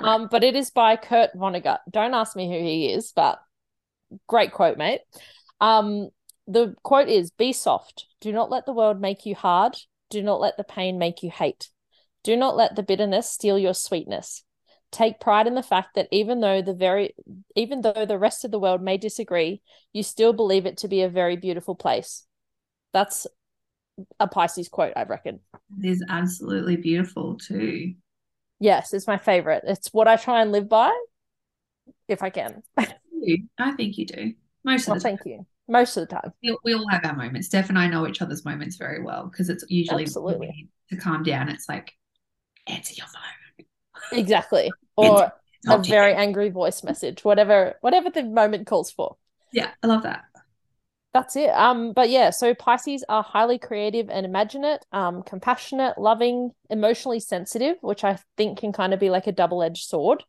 [0.00, 1.78] Um, but it is by Kurt Vonnegut.
[1.90, 3.38] Don't ask me who he is, but
[4.26, 5.00] great quote, mate.
[5.60, 6.08] Um,
[6.48, 8.06] the quote is Be soft.
[8.20, 9.76] Do not let the world make you hard.
[10.10, 11.68] Do not let the pain make you hate.
[12.24, 14.44] Do not let the bitterness steal your sweetness.
[14.90, 17.14] Take pride in the fact that even though the very
[17.54, 19.60] even though the rest of the world may disagree,
[19.92, 22.24] you still believe it to be a very beautiful place.
[22.92, 23.26] That's
[24.18, 25.40] a Pisces quote, I reckon.
[25.82, 27.94] It is absolutely beautiful too.
[28.60, 29.64] Yes, it's my favorite.
[29.66, 30.92] It's what I try and live by
[32.08, 32.62] if I can.
[33.58, 34.34] I think you do.
[34.64, 35.46] Most of well, the thank you.
[35.68, 36.32] Most of the time.
[36.42, 37.48] We, we all have our moments.
[37.48, 40.70] Steph and I know each other's moments very well because it's usually Absolutely.
[40.90, 41.48] to calm down.
[41.50, 41.92] It's like,
[42.66, 43.66] answer your phone.
[44.18, 44.70] Exactly.
[44.96, 45.32] Or
[45.68, 49.16] a very angry voice message, whatever whatever the moment calls for.
[49.52, 50.24] Yeah, I love that.
[51.14, 51.50] That's it.
[51.50, 57.76] Um, but yeah, so Pisces are highly creative and imaginative, um, compassionate, loving, emotionally sensitive,
[57.80, 60.24] which I think can kind of be like a double-edged sword.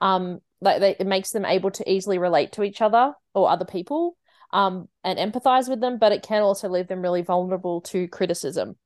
[0.00, 3.64] Um, like they, it makes them able to easily relate to each other or other
[3.64, 4.16] people,
[4.54, 8.76] um, and empathize with them, but it can also leave them really vulnerable to criticism.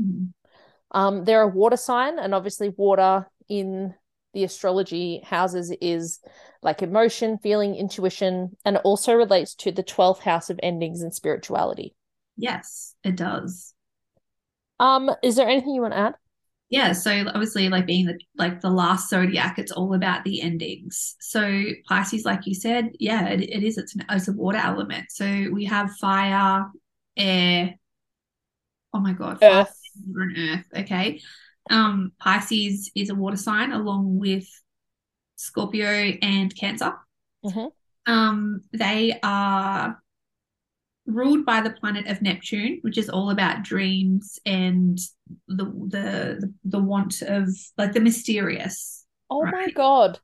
[0.00, 0.26] Mm-hmm.
[0.90, 3.94] Um, they're a water sign, and obviously, water in
[4.34, 6.20] the astrology houses is
[6.62, 11.14] like emotion, feeling, intuition, and it also relates to the 12th house of endings and
[11.14, 11.94] spirituality.
[12.36, 13.72] Yes, it does.
[14.78, 16.14] Um, is there anything you want to add?
[16.74, 21.14] Yeah, so obviously, like being the like the last zodiac, it's all about the endings.
[21.20, 23.78] So Pisces, like you said, yeah, it, it is.
[23.78, 25.12] It's an it's a water element.
[25.12, 26.66] So we have fire,
[27.16, 27.76] air.
[28.92, 29.72] Oh my god, earth,
[30.16, 30.64] and earth.
[30.78, 31.20] Okay,
[31.70, 34.48] um, Pisces is a water sign along with
[35.36, 36.94] Scorpio and Cancer.
[37.44, 38.12] Mm-hmm.
[38.12, 40.02] Um, they are
[41.06, 44.98] ruled by the planet of Neptune, which is all about dreams and
[45.48, 49.04] the the the want of like the mysterious.
[49.30, 49.52] Oh right?
[49.52, 50.20] my god,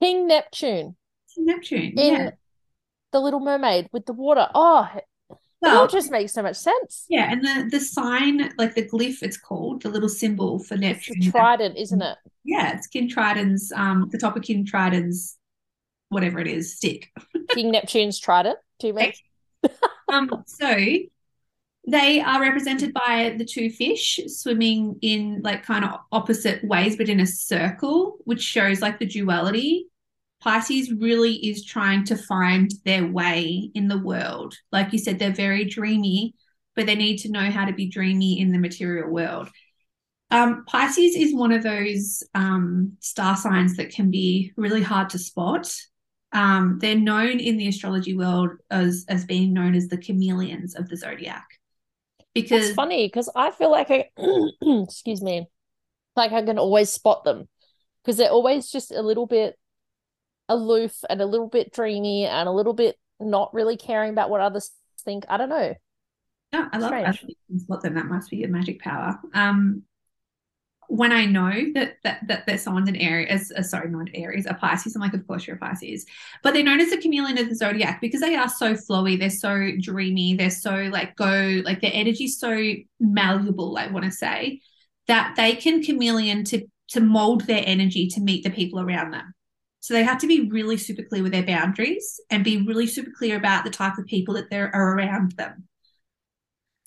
[0.00, 0.96] King Neptune.
[1.34, 2.30] King Neptune in yeah.
[3.12, 4.48] the Little Mermaid with the water.
[4.54, 4.88] Oh,
[5.60, 7.04] well, it all just makes so much sense.
[7.08, 11.16] Yeah, and the the sign, like the glyph, it's called the little symbol for Neptune.
[11.18, 12.16] It's trident, isn't it?
[12.44, 15.36] Yeah, it's King Triton's, um, the top of King Triton's,
[16.08, 17.10] whatever it is, stick.
[17.50, 18.58] King Neptune's trident.
[18.78, 19.12] Do you mean?
[20.08, 20.76] um, so
[21.86, 27.08] they are represented by the two fish swimming in like kind of opposite ways, but
[27.08, 29.88] in a circle, which shows like the duality
[30.40, 34.54] Pisces really is trying to find their way in the world.
[34.70, 36.34] Like you said, they're very dreamy,
[36.76, 39.48] but they need to know how to be dreamy in the material world.
[40.30, 45.18] Um, Pisces is one of those um, star signs that can be really hard to
[45.18, 45.74] spot.
[46.32, 50.88] Um, they're known in the astrology world as as being known as the chameleons of
[50.88, 51.46] the zodiac.
[52.34, 54.10] Because it's funny because I feel like I,
[54.84, 55.48] excuse me,
[56.16, 57.48] like I can always spot them
[58.02, 59.58] because they're always just a little bit
[60.48, 64.40] aloof and a little bit dreamy and a little bit not really caring about what
[64.40, 64.70] others
[65.04, 65.24] think.
[65.28, 65.74] I don't know.
[66.52, 67.12] No, I love I
[67.58, 67.94] spot them.
[67.94, 69.18] That must be your magic power.
[69.34, 69.82] Um,
[70.88, 74.54] when I know that that that, that someone's an Aries, uh, sorry, not Aries, a
[74.54, 76.06] Pisces, I'm like, of course you're a Pisces.
[76.42, 79.30] But they're known as the chameleon of the zodiac because they are so flowy, they're
[79.30, 84.60] so dreamy, they're so like go, like their energy's so malleable, I want to say,
[85.06, 89.34] that they can chameleon to to mold their energy to meet the people around them.
[89.80, 93.10] So they have to be really super clear with their boundaries and be really super
[93.16, 95.67] clear about the type of people that they're are around them.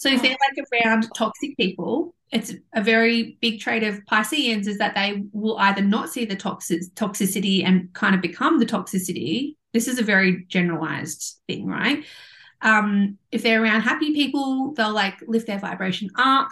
[0.02, 4.80] So if they're like around toxic people, it's a very big trait of Pisceans is
[4.80, 9.58] that they will either not see the toxic toxicity and kind of become the toxicity.
[9.74, 12.04] This is a very generalized thing, right?
[12.64, 16.50] Um, if they're around happy people, they'll like lift their vibration up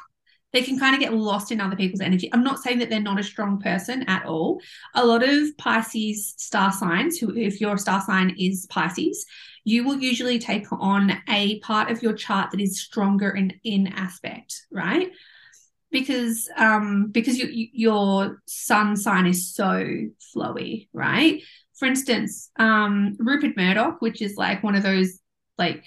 [0.52, 2.30] they can kind of get lost in other people's energy.
[2.34, 4.60] I'm not saying that they're not a strong person at all.
[4.96, 9.26] A lot of Pisces star signs, who, if your star sign is Pisces,
[9.64, 13.88] you will usually take on a part of your chart that is stronger in in
[13.88, 15.12] aspect, right?
[15.92, 19.86] Because um because you, you, your sun sign is so
[20.36, 21.44] flowy, right?
[21.78, 25.20] For instance, um Rupert Murdoch, which is like one of those
[25.60, 25.86] like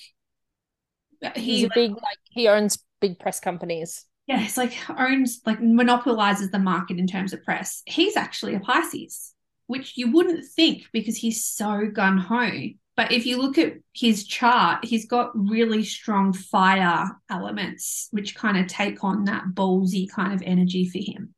[1.34, 5.60] he, he's a big like he owns big press companies yeah, it's like owns like
[5.60, 7.82] monopolizes the market in terms of press.
[7.86, 9.34] He's actually a Pisces,
[9.66, 12.50] which you wouldn't think because he's so gun ho.
[12.94, 18.58] But if you look at his chart, he's got really strong fire elements, which kind
[18.58, 21.34] of take on that ballsy kind of energy for him.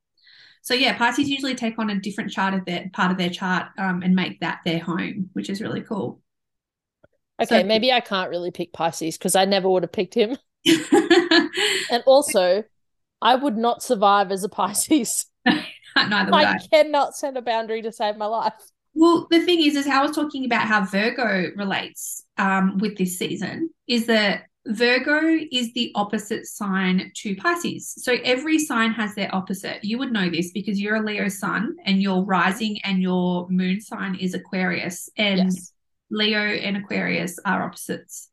[0.62, 3.68] So yeah, Pisces usually take on a different chart of their part of their chart
[3.78, 6.20] um, and make that their home, which is really cool.
[7.40, 10.36] Okay, so, maybe I can't really pick Pisces because I never would have picked him.
[11.90, 12.64] and also,
[13.24, 15.26] I would not survive as a Pisces.
[15.46, 18.52] Neither would I, I cannot set a boundary to save my life.
[18.92, 22.96] Well, the thing is, is how I was talking about how Virgo relates um, with
[22.96, 27.94] this season is that Virgo is the opposite sign to Pisces.
[27.98, 29.82] So every sign has their opposite.
[29.84, 33.80] You would know this because you're a Leo sun and your rising and your moon
[33.80, 35.08] sign is Aquarius.
[35.16, 35.72] And yes.
[36.10, 38.30] Leo and Aquarius are opposites.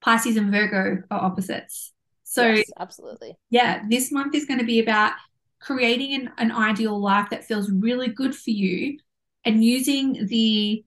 [0.00, 1.92] Pisces and Virgo are opposites.
[2.32, 3.36] So, yes, absolutely.
[3.50, 5.12] Yeah, this month is going to be about
[5.60, 8.98] creating an, an ideal life that feels really good for you
[9.44, 10.82] and using the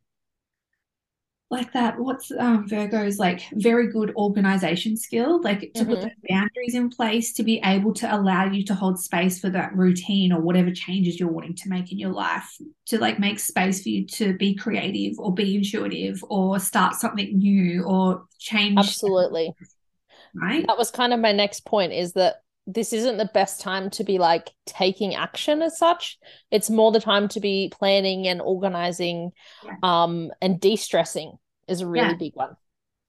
[1.51, 5.89] like that what's um, virgo's like very good organization skill like to mm-hmm.
[5.91, 9.51] put those boundaries in place to be able to allow you to hold space for
[9.51, 13.37] that routine or whatever changes you're wanting to make in your life to like make
[13.39, 18.79] space for you to be creative or be intuitive or start something new or change
[18.79, 19.53] absolutely
[20.35, 22.35] right that was kind of my next point is that
[22.67, 26.17] this isn't the best time to be like taking action as such.
[26.49, 29.31] It's more the time to be planning and organizing
[29.63, 29.75] yeah.
[29.83, 31.33] um and de-stressing
[31.67, 32.15] is a really yeah.
[32.15, 32.55] big one.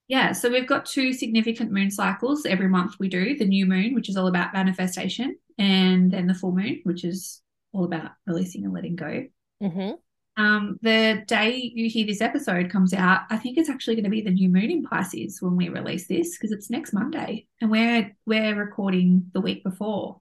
[0.09, 3.95] Yeah, so we've got two significant moon cycles every month we do, the new moon
[3.95, 7.41] which is all about manifestation and then the full moon which is
[7.73, 9.25] all about releasing and letting go.
[9.62, 9.93] Mm-hmm.
[10.38, 14.11] Um, the day you hear this episode comes out, I think it's actually going to
[14.11, 17.70] be the new moon in Pisces when we release this because it's next Monday, and
[17.70, 20.20] we're we're recording the week before.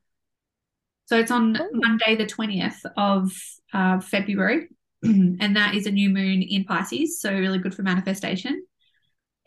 [1.08, 1.70] So it's on oh.
[1.74, 3.32] Monday, the twentieth of
[3.74, 4.70] uh, February,
[5.04, 8.66] and that is a new moon in Pisces, so really good for manifestation.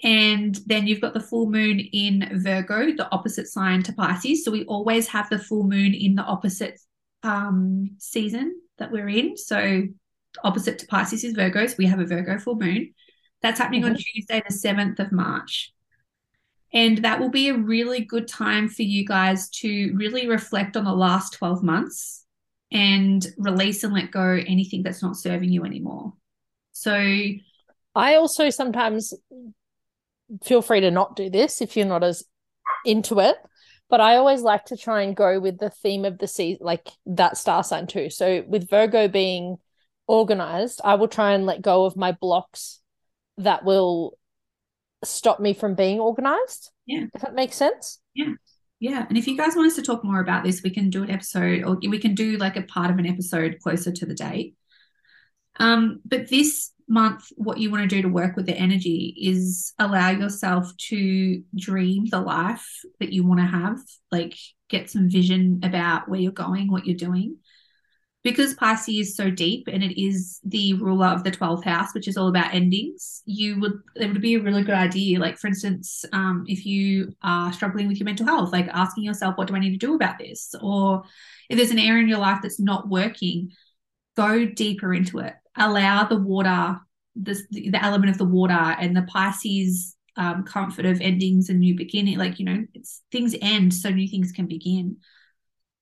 [0.04, 4.44] And then you've got the full moon in Virgo, the opposite sign to Pisces.
[4.44, 6.78] So we always have the full moon in the opposite
[7.24, 9.36] um, season that we're in.
[9.36, 9.88] So
[10.44, 11.66] opposite to Pisces is Virgo.
[11.66, 12.94] So we have a Virgo full moon.
[13.42, 13.92] That's happening mm-hmm.
[13.92, 15.72] on Tuesday, the 7th of March.
[16.72, 20.84] And that will be a really good time for you guys to really reflect on
[20.84, 22.26] the last 12 months
[22.70, 26.12] and release and let go anything that's not serving you anymore.
[26.72, 26.92] So
[27.94, 29.14] I also sometimes
[30.44, 32.24] feel free to not do this if you're not as
[32.84, 33.36] into it.
[33.90, 36.88] But I always like to try and go with the theme of the season, like
[37.06, 38.10] that star sign too.
[38.10, 39.56] So with Virgo being
[40.08, 42.80] organized, I will try and let go of my blocks
[43.36, 44.18] that will
[45.04, 46.72] stop me from being organized.
[46.86, 47.04] Yeah.
[47.14, 48.00] If that makes sense.
[48.14, 48.32] Yeah.
[48.80, 49.06] Yeah.
[49.08, 51.10] And if you guys want us to talk more about this, we can do an
[51.10, 54.56] episode or we can do like a part of an episode closer to the date.
[55.60, 59.74] Um, but this month, what you want to do to work with the energy is
[59.78, 62.66] allow yourself to dream the life
[63.00, 63.78] that you want to have,
[64.10, 64.36] like
[64.70, 67.36] get some vision about where you're going, what you're doing
[68.28, 72.06] because Pisces is so deep and it is the ruler of the 12th house, which
[72.06, 75.18] is all about endings, you would, it would be a really good idea.
[75.18, 79.38] Like, for instance, um, if you are struggling with your mental health, like asking yourself,
[79.38, 80.54] what do I need to do about this?
[80.60, 81.04] Or
[81.48, 83.52] if there's an area in your life that's not working,
[84.14, 85.32] go deeper into it.
[85.56, 86.78] Allow the water,
[87.16, 91.74] the, the element of the water and the Pisces um, comfort of endings and new
[91.74, 92.18] beginning.
[92.18, 92.66] Like, you know,
[93.10, 94.98] things end so new things can begin.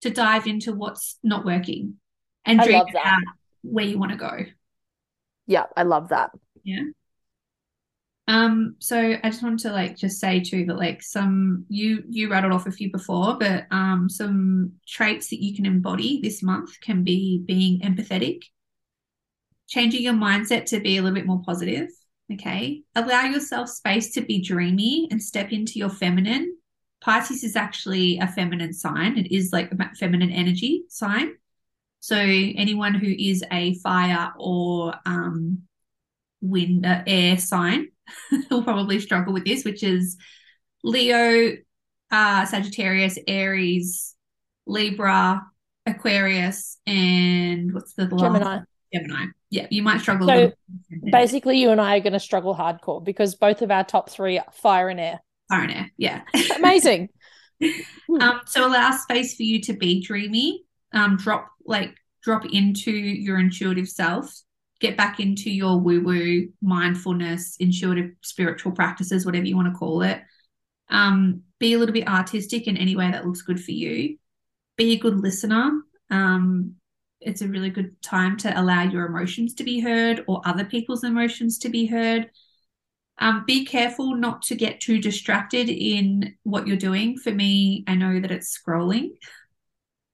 [0.02, 1.96] To dive into what's not working
[2.46, 3.22] and dream about
[3.62, 4.44] where you want to go.
[5.46, 6.30] Yeah, I love that.
[6.64, 6.82] Yeah.
[8.28, 12.28] Um, so I just wanted to like just say too that like some you you
[12.28, 16.80] rattled off a few before, but um some traits that you can embody this month
[16.80, 18.42] can be being empathetic,
[19.68, 21.88] changing your mindset to be a little bit more positive.
[22.32, 22.82] Okay.
[22.96, 26.56] Allow yourself space to be dreamy and step into your feminine.
[27.00, 29.16] Pisces is actually a feminine sign.
[29.16, 31.34] It is like a feminine energy sign.
[32.00, 35.62] So anyone who is a fire or um,
[36.40, 37.88] wind uh, air sign
[38.50, 40.16] will probably struggle with this, which is
[40.84, 41.56] Leo,
[42.10, 44.14] uh, Sagittarius, Aries,
[44.66, 45.42] Libra,
[45.86, 48.20] Aquarius, and what's the last?
[48.20, 48.58] Gemini.
[48.92, 49.26] Gemini.
[49.50, 50.28] Yeah, you might struggle.
[50.28, 50.52] So
[51.10, 54.38] basically, you and I are going to struggle hardcore because both of our top three
[54.38, 55.20] are fire and air.
[55.48, 55.92] Fire and air.
[55.96, 56.22] Yeah.
[56.56, 57.08] Amazing.
[58.20, 63.38] um, so allow space for you to be dreamy um, drop like drop into your
[63.38, 64.42] intuitive self
[64.80, 70.02] get back into your woo woo mindfulness intuitive spiritual practices whatever you want to call
[70.02, 70.20] it.
[70.88, 74.18] Um, be a little bit artistic in any way that looks good for you.
[74.76, 75.70] Be a good listener.
[76.10, 76.74] Um,
[77.20, 81.02] it's a really good time to allow your emotions to be heard or other people's
[81.02, 82.30] emotions to be heard.
[83.18, 87.16] Um, be careful not to get too distracted in what you're doing.
[87.16, 89.12] For me i know that it's scrolling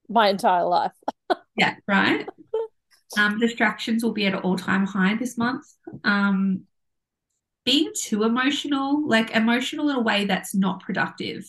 [0.09, 0.93] my entire life.
[1.57, 2.27] yeah, right.
[3.19, 5.65] Um, distractions will be at an all-time high this month.
[6.05, 6.63] Um,
[7.65, 11.45] being too emotional, like emotional in a way that's not productive.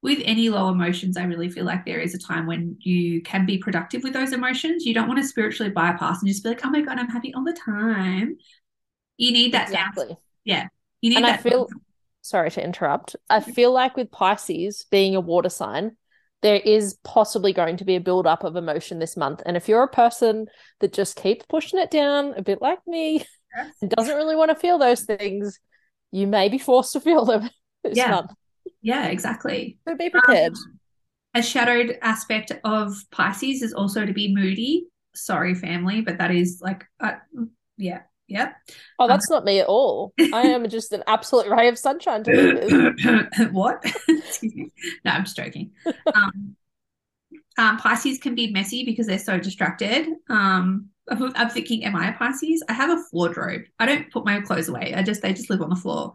[0.00, 3.46] With any low emotions, I really feel like there is a time when you can
[3.46, 4.86] be productive with those emotions.
[4.86, 7.34] You don't want to spiritually bypass and just be like, oh my God, I'm happy
[7.34, 8.36] all the time.
[9.16, 10.16] You need that exactly.
[10.44, 10.68] Yeah.
[11.00, 11.68] You need and that I feel
[12.22, 13.16] sorry to interrupt.
[13.28, 15.96] I feel like with Pisces being a water sign,
[16.42, 19.42] there is possibly going to be a build up of emotion this month.
[19.44, 20.46] And if you're a person
[20.80, 23.24] that just keeps pushing it down, a bit like me,
[23.56, 23.74] yes.
[23.82, 25.58] and doesn't really want to feel those things,
[26.12, 27.50] you may be forced to feel them
[27.84, 28.10] this yeah.
[28.10, 28.30] month.
[28.82, 29.78] Yeah, exactly.
[29.86, 30.52] So be prepared.
[30.52, 30.78] Um,
[31.34, 34.86] a shadowed aspect of Pisces is also to be moody.
[35.14, 37.12] Sorry, family, but that is like, uh,
[37.76, 38.56] yeah, Yep.
[38.98, 40.12] Oh, that's um, not me at all.
[40.32, 43.84] I am just an absolute ray of sunshine to what?
[44.08, 45.72] no, I'm just joking.
[46.14, 46.56] Um,
[47.58, 50.06] um, Pisces can be messy because they're so distracted.
[50.30, 52.62] Um, I'm thinking, am I a Pisces?
[52.68, 53.62] I have a wardrobe.
[53.78, 54.94] I don't put my clothes away.
[54.94, 56.14] I just they just live on the floor.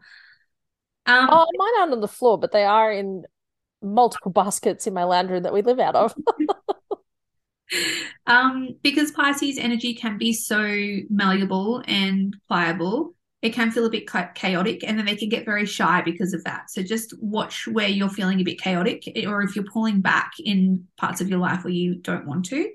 [1.06, 3.24] Um, oh, mine aren't on the floor, but they are in
[3.82, 6.16] multiple baskets in my lounge room that we live out of.
[8.28, 10.62] Um, because Pisces energy can be so
[11.10, 15.66] malleable and pliable, it can feel a bit chaotic and then they can get very
[15.66, 16.70] shy because of that.
[16.70, 20.88] So just watch where you're feeling a bit chaotic or if you're pulling back in
[20.98, 22.70] parts of your life where you don't want to.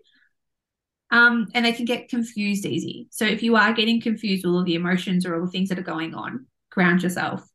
[1.10, 3.08] Um, and they can get confused easy.
[3.10, 5.78] So if you are getting confused with all the emotions or all the things that
[5.78, 7.48] are going on, ground yourself.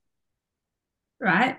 [1.20, 1.58] Right?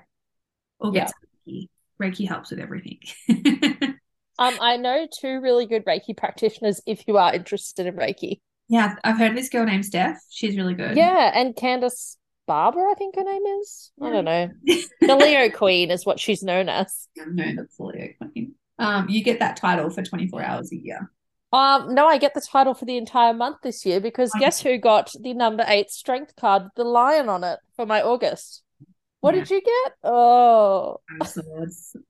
[0.80, 1.12] Or get
[1.47, 1.53] yeah.
[1.55, 1.68] Reiki.
[2.03, 2.99] Reiki helps with everything.
[4.39, 8.41] Um, I know two really good Reiki practitioners if you are interested in Reiki.
[8.68, 10.18] Yeah, I've heard this girl named Steph.
[10.30, 10.97] She's really good.
[10.97, 12.16] Yeah, and Candice
[12.47, 13.93] Barber, I think her name is.
[14.01, 14.51] I don't know.
[15.01, 17.09] the Leo Queen is what she's known as.
[17.16, 18.55] No, that's the Leo Queen.
[18.78, 21.11] Um, you get that title for 24 hours a year.
[21.53, 24.76] Um, no, I get the title for the entire month this year because guess who
[24.76, 28.63] got the number eight strength card, the lion on it for my August?
[29.25, 29.41] What yeah.
[29.41, 29.93] did you get?
[30.05, 31.01] Oh.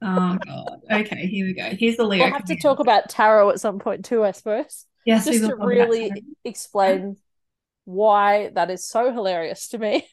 [0.02, 0.80] Oh god.
[0.90, 1.70] Okay, here we go.
[1.78, 2.24] Here's the Leo.
[2.24, 4.84] We'll have to talk about tarot at some point too, I suppose.
[5.06, 6.10] Yes, just to really
[6.44, 7.16] explain
[7.84, 10.08] why that is so hilarious to me.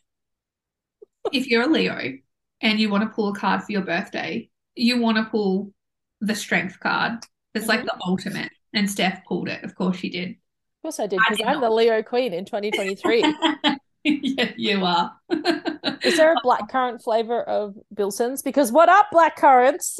[1.34, 2.20] if you're a Leo
[2.62, 5.74] and you want to pull a card for your birthday, you want to pull
[6.20, 7.14] the strength card.
[7.56, 7.70] It's mm-hmm.
[7.70, 8.52] like the ultimate.
[8.76, 9.64] And Steph pulled it.
[9.64, 10.30] Of course she did.
[10.30, 11.68] Of course I did, because I'm not.
[11.68, 13.24] the Leo Queen in 2023.
[14.04, 15.16] yeah, you are.
[16.04, 18.42] Is there a blackcurrant flavor of Bilson's?
[18.42, 20.00] Because what up, blackcurrants?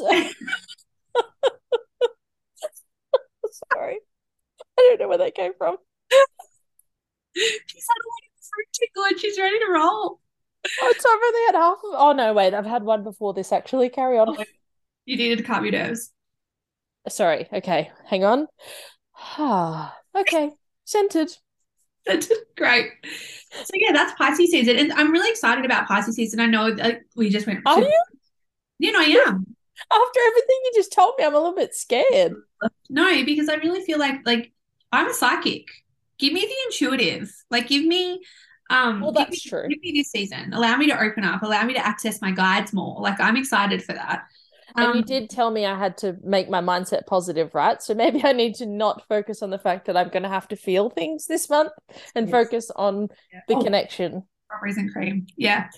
[3.72, 3.98] Sorry.
[4.78, 5.76] I don't know where that came from.
[7.34, 10.20] She's had a fruit tingle and she's ready to roll.
[10.80, 13.52] Oh, so I've only had half of Oh no, wait, I've had one before this
[13.52, 13.88] actually.
[13.88, 14.30] Carry on.
[14.30, 14.44] Oh,
[15.04, 16.10] you needed to calm your nerves.
[17.08, 17.90] Sorry, okay.
[18.06, 18.46] Hang on.
[19.16, 20.50] Ah, okay.
[20.84, 21.30] Centered.
[22.06, 22.90] That's great.
[23.52, 26.40] So yeah, that's Pisces season, and I'm really excited about Pisces season.
[26.40, 27.60] I know that we just went.
[27.66, 28.02] Are you?
[28.78, 29.46] You know, I am.
[29.92, 32.34] After everything you just told me, I'm a little bit scared.
[32.88, 34.52] No, because I really feel like like
[34.90, 35.66] I'm a psychic.
[36.18, 37.32] Give me the intuitive.
[37.50, 38.20] Like, give me.
[38.70, 39.68] Um, well, that's me, true.
[39.68, 40.52] Give me this season.
[40.52, 41.42] Allow me to open up.
[41.42, 43.00] Allow me to access my guides more.
[43.00, 44.24] Like, I'm excited for that.
[44.76, 47.82] And um, you did tell me I had to make my mindset positive, right?
[47.82, 50.48] So maybe I need to not focus on the fact that I'm going to have
[50.48, 51.72] to feel things this month
[52.14, 52.30] and yes.
[52.30, 53.40] focus on yeah.
[53.48, 54.22] the oh, connection.
[54.46, 55.26] Strawberries and cream.
[55.36, 55.68] Yeah.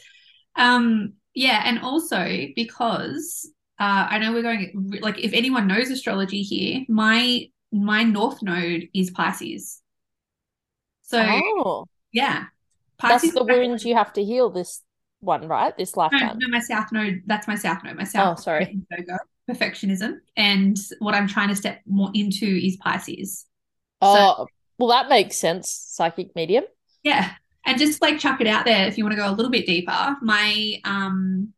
[0.56, 1.62] Um, yeah.
[1.64, 7.48] And also because uh, I know we're going, like, if anyone knows astrology here, my
[7.72, 9.82] my north node is Pisces.
[11.02, 11.86] So, oh.
[12.12, 12.44] yeah.
[12.98, 14.80] Pisces That's the wounds you have to heal this
[15.24, 15.76] one, right?
[15.76, 16.38] This lifetime.
[16.38, 17.22] No, no, my south node.
[17.26, 17.96] That's my south node.
[17.96, 18.38] My south.
[18.38, 18.80] Oh, sorry.
[19.50, 23.46] perfectionism, and what I'm trying to step more into is Pisces.
[24.00, 24.46] Oh, so,
[24.78, 25.70] well, that makes sense.
[25.70, 26.64] Psychic medium.
[27.02, 27.32] Yeah,
[27.66, 29.66] and just like chuck it out there if you want to go a little bit
[29.66, 30.16] deeper.
[30.22, 31.52] My um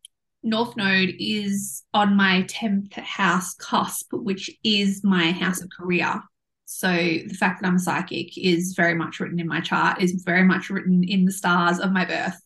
[0.46, 6.22] north node is on my 10th house cusp, which is my house of career.
[6.66, 10.22] So the fact that I'm a psychic is very much written in my chart, is
[10.24, 12.40] very much written in the stars of my birth.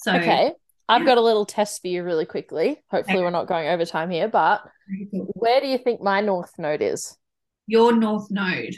[0.00, 0.52] So okay,
[0.88, 2.82] I've got a little test for you really quickly.
[2.90, 3.24] Hopefully, okay.
[3.24, 4.62] we're not going over time here, but
[5.12, 7.16] where do you think my north node is?
[7.66, 8.76] Your north node.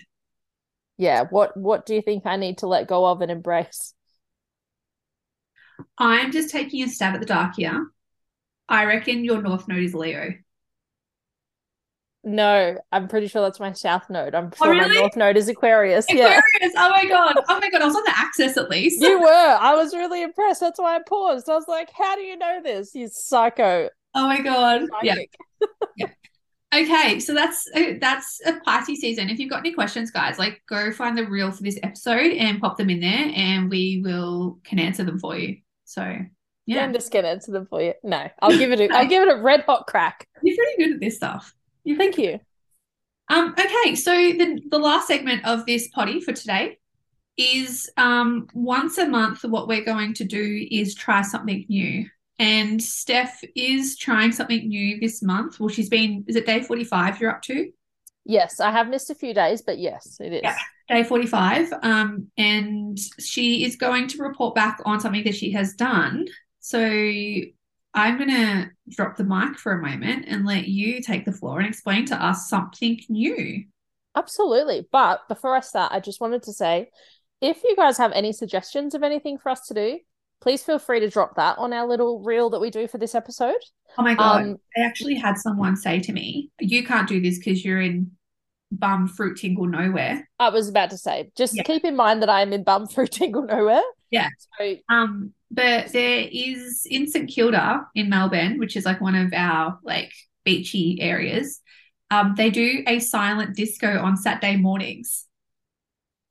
[0.99, 1.25] Yeah.
[1.31, 3.95] What What do you think I need to let go of and embrace?
[5.97, 7.87] I'm just taking a stab at the dark here.
[8.69, 10.35] I reckon your north node is Leo.
[12.25, 14.35] No, I'm pretty sure that's my south node.
[14.35, 14.95] I'm oh, sure oh, really?
[14.95, 16.07] my north node is Aquarius.
[16.09, 16.43] Aquarius.
[16.63, 16.71] Yeah.
[16.77, 17.35] Oh my god.
[17.49, 17.83] Oh my god.
[17.83, 19.03] I was on the axis at least.
[19.03, 19.27] You were.
[19.29, 20.61] I was really impressed.
[20.61, 21.49] That's why I paused.
[21.49, 22.95] I was like, how do you know this?
[22.95, 23.89] You psycho.
[24.15, 24.83] Oh my god.
[25.03, 25.17] Yeah.
[25.97, 26.07] yeah.
[26.75, 29.29] Okay, so that's uh, that's a party season.
[29.29, 32.61] If you've got any questions, guys, like go find the reel for this episode and
[32.61, 35.59] pop them in there, and we will can answer them for you.
[35.85, 36.17] So
[36.65, 37.93] yeah, I'm just gonna answer them for you.
[38.03, 40.27] No, I'll give it a I'll give it a red hot crack.
[40.43, 41.53] You're pretty good at this stuff.
[41.85, 42.41] You're Thank you.
[43.29, 46.79] Um, okay, so the the last segment of this potty for today
[47.37, 49.45] is um once a month.
[49.45, 52.07] What we're going to do is try something new.
[52.39, 55.61] And Steph is trying something new this month.
[55.61, 57.71] Well, she's been, is it day 45 you're up to?
[58.25, 60.41] Yes, I have missed a few days, but yes, it is.
[60.43, 60.57] Yeah,
[60.89, 61.73] day 45.
[61.83, 66.27] Um, and she is going to report back on something that she has done.
[66.59, 66.81] So
[67.95, 71.59] I'm going to drop the mic for a moment and let you take the floor
[71.59, 73.65] and explain to us something new.
[74.15, 74.87] Absolutely.
[74.91, 76.91] But before I start, I just wanted to say
[77.41, 79.99] if you guys have any suggestions of anything for us to do,
[80.41, 83.15] please feel free to drop that on our little reel that we do for this
[83.15, 83.61] episode.
[83.99, 84.43] Oh my god!
[84.43, 88.13] Um, I actually had someone say to me, "You can't do this because you're in
[88.71, 91.63] bum fruit tingle nowhere." I was about to say, just yeah.
[91.63, 93.83] keep in mind that I am in bum fruit tingle nowhere.
[94.13, 94.29] Yeah.
[94.59, 99.33] So, um, but there is in St Kilda in Melbourne, which is like one of
[99.33, 100.13] our like
[100.45, 101.61] beachy areas.
[102.11, 105.27] Um, they do a silent disco on Saturday mornings.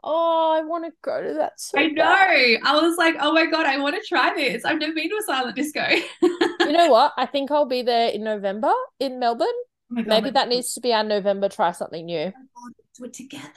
[0.03, 1.59] Oh, I want to go to that.
[1.59, 2.03] So I know.
[2.03, 2.59] Bad.
[2.63, 4.63] I was like, oh my god, I want to try this.
[4.63, 5.83] I've never been to a silent disco.
[6.21, 7.13] you know what?
[7.17, 9.47] I think I'll be there in November in Melbourne.
[9.91, 11.49] Oh god, Maybe that needs to be our November.
[11.49, 12.31] Try something new.
[12.57, 13.49] Oh do it together.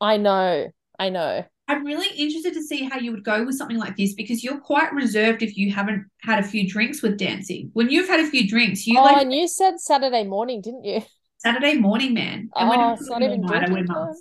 [0.00, 0.70] I know.
[0.98, 1.44] I know.
[1.66, 4.58] I'm really interested to see how you would go with something like this because you're
[4.58, 7.70] quite reserved if you haven't had a few drinks with dancing.
[7.72, 9.16] When you've had a few drinks, you oh, like.
[9.16, 11.02] and you said Saturday morning, didn't you?
[11.38, 12.50] Saturday morning, man.
[12.54, 14.12] And oh, it's not even night, drinking time.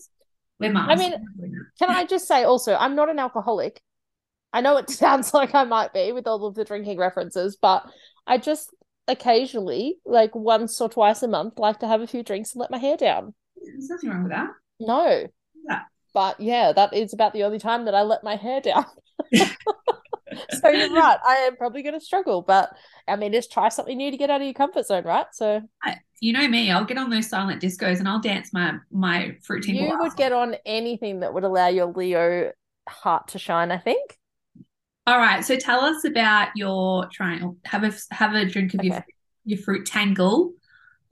[0.60, 0.91] We're moms.
[0.91, 1.14] I mean,
[1.80, 3.82] can I just say also, I'm not an alcoholic.
[4.54, 7.86] I know it sounds like I might be with all of the drinking references, but
[8.26, 8.74] I just
[9.08, 12.72] occasionally, like once or twice a month, like to have a few drinks and let
[12.72, 13.34] my hair down.
[13.62, 14.50] There's nothing wrong with that.
[14.80, 15.28] No.
[15.70, 15.82] Yeah.
[16.14, 18.86] But yeah, that is about the only time that I let my hair down.
[19.34, 21.18] so you're right.
[21.26, 22.70] I am probably going to struggle, but
[23.07, 25.26] I mean, just try something new to get out of your comfort zone, right?
[25.34, 25.61] So
[26.20, 29.64] you know me, I'll get on those silent discos and I'll dance my my fruit
[29.64, 29.88] tingle.
[29.88, 32.51] You would get on anything that would allow your Leo
[32.88, 33.72] heart to shine.
[33.72, 34.18] I think.
[35.05, 37.57] All right, so tell us about your trying.
[37.66, 38.88] Have a have a drink of okay.
[38.88, 39.05] your
[39.43, 40.53] your fruit tingle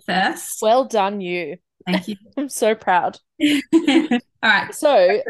[0.06, 0.60] first.
[0.62, 1.58] Well done, you.
[1.86, 2.16] Thank you.
[2.38, 3.20] I'm so proud.
[4.44, 5.22] All right, so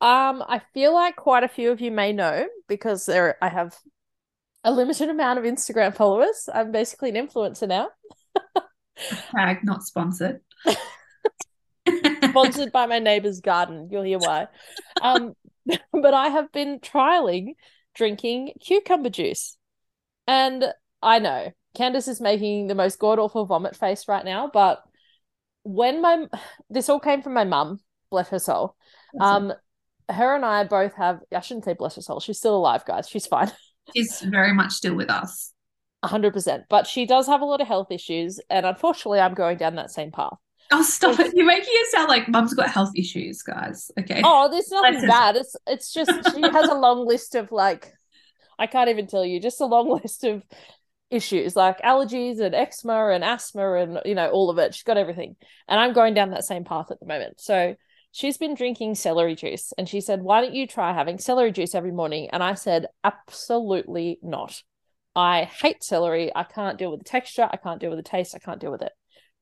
[0.00, 3.76] um, I feel like quite a few of you may know because there I have
[4.62, 6.48] a limited amount of Instagram followers.
[6.52, 7.88] I'm basically an influencer now.
[9.30, 10.40] Tag not sponsored.
[12.28, 13.88] sponsored by my neighbor's garden.
[13.90, 14.46] You'll hear why.
[15.02, 15.34] Um,
[15.92, 17.54] but I have been trialing
[17.94, 19.56] drinking cucumber juice.
[20.28, 20.64] And
[21.02, 24.82] I know Candice is making the most god awful vomit face right now, but
[25.64, 26.26] when my
[26.70, 27.80] this all came from my mum,
[28.10, 28.76] bless her soul.
[29.20, 29.52] um,
[30.08, 33.08] her and I both have I shouldn't say bless her soul, she's still alive, guys.
[33.08, 33.50] She's fine.
[33.96, 35.54] She's very much still with us
[36.06, 36.64] hundred percent.
[36.68, 39.90] But she does have a lot of health issues, and unfortunately, I'm going down that
[39.90, 40.36] same path.
[40.70, 41.32] Oh, stop it!
[41.34, 43.90] You're making it sound like mum's got health issues, guys.
[43.98, 44.20] Okay.
[44.24, 45.36] Oh, there's nothing bad.
[45.36, 47.92] It's it's just she has a long list of like,
[48.58, 50.42] I can't even tell you, just a long list of
[51.10, 54.74] issues like allergies and eczema and asthma and you know all of it.
[54.74, 55.36] She's got everything,
[55.66, 57.40] and I'm going down that same path at the moment.
[57.40, 57.74] So
[58.12, 61.74] she's been drinking celery juice, and she said, "Why don't you try having celery juice
[61.74, 64.62] every morning?" And I said, "Absolutely not."
[65.18, 66.30] I hate celery.
[66.36, 67.48] I can't deal with the texture.
[67.50, 68.36] I can't deal with the taste.
[68.36, 68.92] I can't deal with it.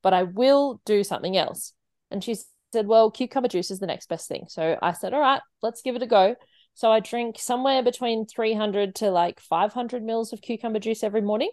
[0.02, 1.74] But I will do something else.
[2.10, 2.36] And she
[2.72, 4.46] said, Well, cucumber juice is the next best thing.
[4.48, 6.34] So I said, All right, let's give it a go.
[6.72, 11.50] So I drink somewhere between 300 to like 500 mils of cucumber juice every morning.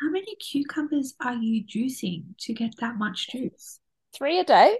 [0.00, 3.78] How many cucumbers are you juicing to get that much juice?
[4.12, 4.78] Three a day.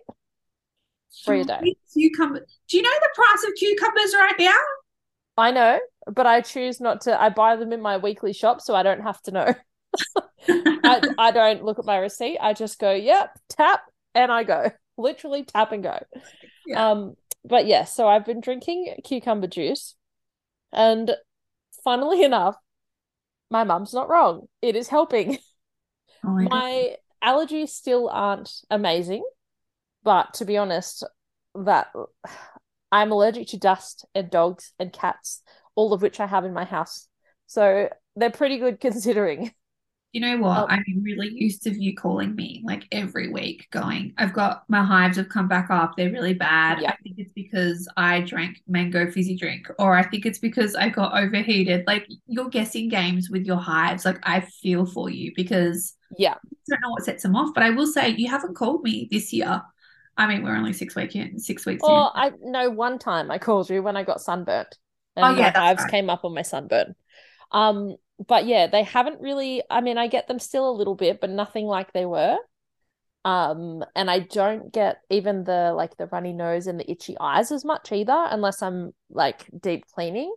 [1.24, 1.76] Three a day.
[1.92, 2.46] Cucumber.
[2.68, 4.58] Do you know the price of cucumbers right now?
[5.36, 7.20] I know, but I choose not to.
[7.20, 9.54] I buy them in my weekly shop, so I don't have to know.
[10.48, 12.38] I, I don't look at my receipt.
[12.40, 13.82] I just go, yep, tap,
[14.14, 14.70] and I go.
[14.98, 15.98] Literally tap and go.
[16.66, 16.90] Yeah.
[16.90, 19.94] Um, but yes, yeah, so I've been drinking cucumber juice,
[20.72, 21.14] and
[21.82, 22.56] funnily enough,
[23.50, 24.48] my mum's not wrong.
[24.60, 25.38] It is helping.
[26.24, 29.24] Oh my, my allergies still aren't amazing,
[30.03, 31.05] but to be honest,
[31.55, 31.92] that
[32.90, 35.42] I'm allergic to dust and dogs and cats,
[35.74, 37.09] all of which I have in my house.
[37.46, 39.53] So they're pretty good considering.
[40.12, 40.64] You know what?
[40.64, 40.66] Oh.
[40.68, 45.16] I'm really used to you calling me like every week going, I've got my hives
[45.16, 45.96] have come back up.
[45.96, 46.82] They're really bad.
[46.82, 46.90] Yeah.
[46.90, 50.90] I think it's because I drank mango fizzy drink, or I think it's because I
[50.90, 51.84] got overheated.
[51.86, 54.05] Like you're guessing games with your hives.
[54.05, 57.55] Like I feel for you because yeah, I don't know what sets them off.
[57.55, 59.62] But I will say you haven't called me this year.
[60.16, 62.22] I mean, we're only six weeks in, six weeks well, in.
[62.22, 64.76] I know one time I called you when I got sunburnt.
[65.16, 65.90] And oh yeah, hives right.
[65.90, 66.94] came up on my sunburn.
[67.50, 67.96] Um,
[68.26, 69.62] but yeah, they haven't really.
[69.70, 72.36] I mean, I get them still a little bit, but nothing like they were.
[73.24, 77.52] Um, and I don't get even the like the runny nose and the itchy eyes
[77.52, 80.34] as much either, unless I'm like deep cleaning,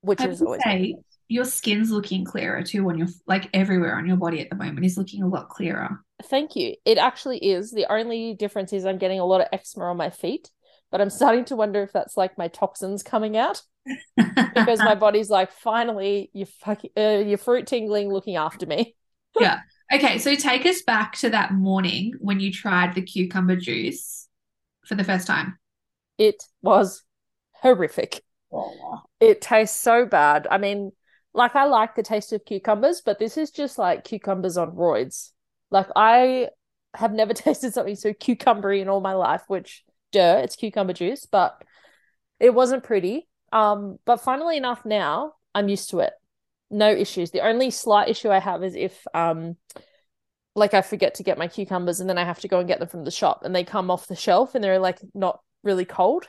[0.00, 0.62] which I is always.
[0.62, 0.96] Say,
[1.32, 4.84] your skin's looking clearer too on your like everywhere on your body at the moment
[4.84, 5.98] is looking a lot clearer.
[6.24, 6.74] Thank you.
[6.84, 7.70] It actually is.
[7.70, 10.50] The only difference is I'm getting a lot of eczema on my feet,
[10.90, 13.62] but I'm starting to wonder if that's like my toxins coming out
[14.16, 18.94] because my body's like, finally, you fucking, uh, your fruit tingling, looking after me.
[19.40, 19.60] yeah.
[19.90, 20.18] Okay.
[20.18, 24.28] So take us back to that morning when you tried the cucumber juice
[24.84, 25.58] for the first time.
[26.18, 27.02] It was
[27.54, 28.22] horrific.
[28.52, 29.00] Oh.
[29.18, 30.46] It tastes so bad.
[30.50, 30.92] I mean,
[31.34, 35.30] like I like the taste of cucumbers, but this is just like cucumbers on roids.
[35.70, 36.48] Like I
[36.94, 41.26] have never tasted something so cucumbery in all my life, which duh, it's cucumber juice,
[41.26, 41.62] but
[42.38, 43.28] it wasn't pretty.
[43.52, 46.12] Um, but funnily enough, now I'm used to it.
[46.70, 47.30] No issues.
[47.30, 49.56] The only slight issue I have is if um
[50.54, 52.78] like I forget to get my cucumbers and then I have to go and get
[52.78, 55.86] them from the shop and they come off the shelf and they're like not really
[55.86, 56.28] cold.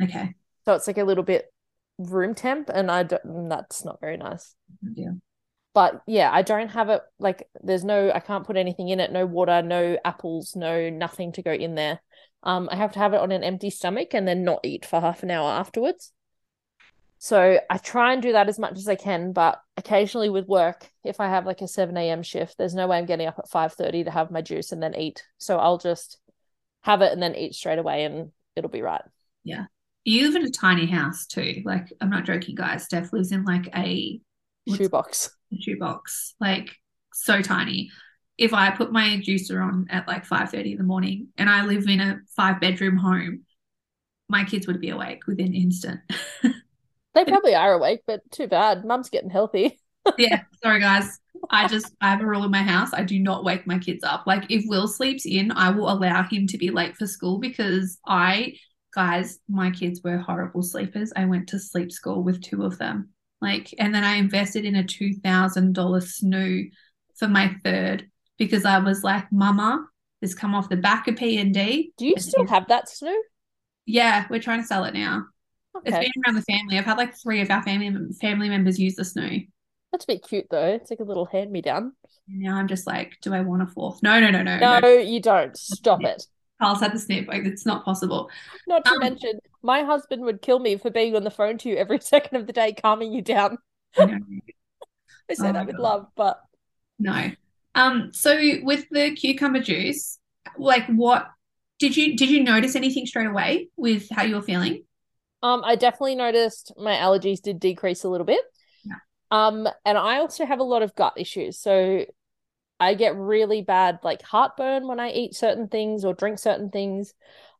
[0.00, 0.34] Okay.
[0.64, 1.52] So it's like a little bit
[1.98, 4.54] room temp and I don't that's not very nice.
[4.94, 5.12] Yeah.
[5.74, 9.12] But yeah, I don't have it like there's no I can't put anything in it,
[9.12, 12.00] no water, no apples, no nothing to go in there.
[12.42, 15.00] Um I have to have it on an empty stomach and then not eat for
[15.00, 16.12] half an hour afterwards.
[17.18, 20.90] So I try and do that as much as I can, but occasionally with work,
[21.02, 22.22] if I have like a 7 a.m.
[22.22, 24.94] shift, there's no way I'm getting up at 5:30 to have my juice and then
[24.94, 25.24] eat.
[25.38, 26.18] So I'll just
[26.82, 29.02] have it and then eat straight away and it'll be right.
[29.44, 29.66] Yeah
[30.06, 31.62] you live in a tiny house too.
[31.64, 32.84] Like, I'm not joking, guys.
[32.84, 34.20] Steph lives in like a
[34.72, 35.30] shoebox.
[35.58, 36.70] Shoebox, like
[37.12, 37.90] so tiny.
[38.38, 41.88] If I put my juicer on at like 5:30 in the morning and I live
[41.88, 43.42] in a five bedroom home,
[44.28, 46.00] my kids would be awake within instant.
[47.14, 48.84] they probably are awake, but too bad.
[48.84, 49.80] Mum's getting healthy.
[50.18, 51.18] yeah, sorry guys.
[51.50, 52.90] I just I have a rule in my house.
[52.92, 54.24] I do not wake my kids up.
[54.24, 57.98] Like if Will sleeps in, I will allow him to be late for school because
[58.06, 58.54] I
[58.96, 61.12] guys, my kids were horrible sleepers.
[61.14, 63.10] I went to sleep school with two of them.
[63.40, 66.70] Like, and then I invested in a $2,000 snoo
[67.14, 69.86] for my third because I was like, Mama,
[70.22, 71.92] this come off the back of PND.
[71.98, 73.14] Do you still have that snoo?
[73.84, 75.26] Yeah, we're trying to sell it now.
[75.76, 75.90] Okay.
[75.90, 76.78] It's been around the family.
[76.78, 79.46] I've had like three of our family family members use the snoo.
[79.92, 80.66] That's a bit cute though.
[80.66, 81.92] It's like a little hand me down.
[82.26, 84.02] Now I'm just like, do I want a fourth?
[84.02, 84.58] No, no, no, no.
[84.58, 84.88] No, no.
[84.88, 85.56] you don't.
[85.56, 86.26] Stop it.
[86.60, 87.28] Carl's had the snip.
[87.28, 88.30] Like it's not possible.
[88.66, 91.68] Not to um, mention, my husband would kill me for being on the phone to
[91.68, 93.58] you every second of the day, calming you down.
[93.96, 94.02] I,
[95.30, 95.82] I said oh that with God.
[95.82, 96.40] love, but
[96.98, 97.30] no.
[97.74, 98.10] Um.
[98.12, 100.18] So with the cucumber juice,
[100.56, 101.28] like, what
[101.78, 104.84] did you did you notice anything straight away with how you were feeling?
[105.42, 108.40] Um, I definitely noticed my allergies did decrease a little bit.
[108.84, 108.94] Yeah.
[109.30, 111.58] Um, and I also have a lot of gut issues.
[111.58, 112.06] So
[112.78, 117.14] I get really bad like heartburn when I eat certain things or drink certain things.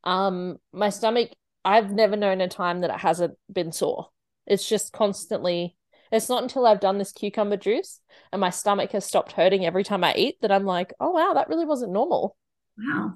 [0.04, 1.30] Um, my stomach,
[1.64, 4.10] I've never known a time that it hasn't been sore.
[4.46, 5.76] It's just constantly.
[6.12, 8.00] It's not until I've done this cucumber juice
[8.32, 11.32] and my stomach has stopped hurting every time I eat that I'm like, oh wow,
[11.34, 12.36] that really wasn't normal.
[12.78, 13.14] Wow.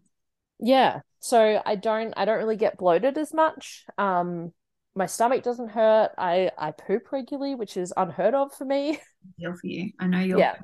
[0.59, 1.01] Yeah.
[1.21, 3.85] So I don't I don't really get bloated as much.
[3.99, 4.53] Um
[4.97, 6.11] my stomach doesn't hurt.
[6.19, 8.99] I I poop regularly, which is unheard of for me.
[9.39, 9.93] Deal for you.
[10.01, 10.57] I know you're yeah.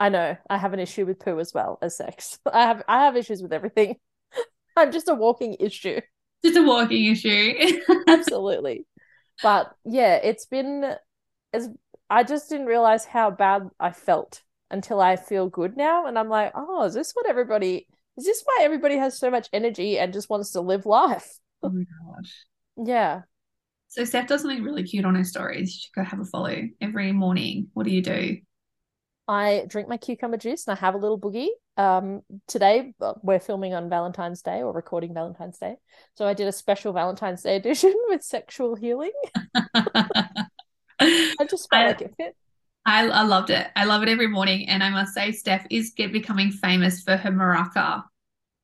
[0.00, 0.34] I know.
[0.48, 2.38] I have an issue with poo as well as sex.
[2.52, 3.96] I have I have issues with everything.
[4.76, 6.00] I'm just a walking issue.
[6.42, 7.54] Just a walking issue.
[8.08, 8.86] Absolutely.
[9.42, 10.94] But yeah, it's been
[11.52, 11.68] as
[12.08, 16.06] I just didn't realize how bad I felt until I feel good now.
[16.06, 17.86] And I'm like, oh, is this what everybody
[18.16, 21.38] is this why everybody has so much energy and just wants to live life?
[21.62, 22.46] Oh my gosh.
[22.76, 23.22] Yeah.
[23.88, 25.74] So Steph does something really cute on her stories.
[25.74, 27.68] You should go have a follow every morning.
[27.74, 28.38] What do you do?
[29.30, 31.50] I drink my cucumber juice and I have a little boogie.
[31.76, 35.76] Um, today we're filming on Valentine's Day or recording Valentine's Day,
[36.16, 39.12] so I did a special Valentine's Day edition with sexual healing.
[39.56, 42.36] I just felt I, like it fit.
[42.84, 43.68] I, I loved it.
[43.76, 47.16] I love it every morning, and I must say, Steph is get, becoming famous for
[47.16, 48.02] her maraca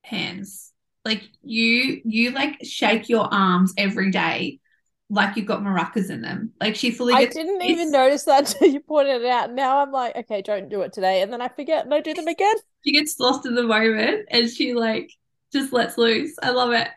[0.02, 0.72] hands.
[1.04, 4.58] Like you, you like shake your arms every day
[5.08, 6.52] like you've got maracas in them.
[6.60, 7.14] Like she fully.
[7.14, 9.52] I didn't this- even notice that until you pointed it out.
[9.52, 12.14] Now I'm like, okay, don't do it today, and then I forget and I do
[12.14, 12.56] them again.
[12.84, 15.10] She gets lost in the moment and she like
[15.52, 16.34] just lets loose.
[16.42, 16.88] I love it.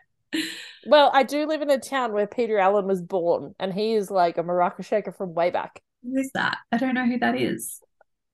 [0.86, 4.10] Well, I do live in a town where Peter Allen was born, and he is
[4.10, 5.82] like a maraca shaker from way back.
[6.02, 6.58] Who is that?
[6.72, 7.80] I don't know who that is.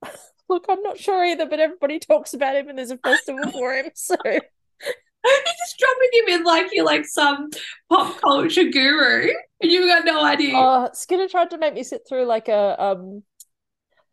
[0.49, 3.75] Look, I'm not sure either, but everybody talks about him, and there's a festival for
[3.75, 3.91] him.
[3.95, 7.51] So You're just dropping him in like you're like some
[7.91, 9.31] pop culture guru,
[9.61, 10.57] and you've got no idea.
[10.57, 13.23] Uh, Skinner tried to make me sit through like a um,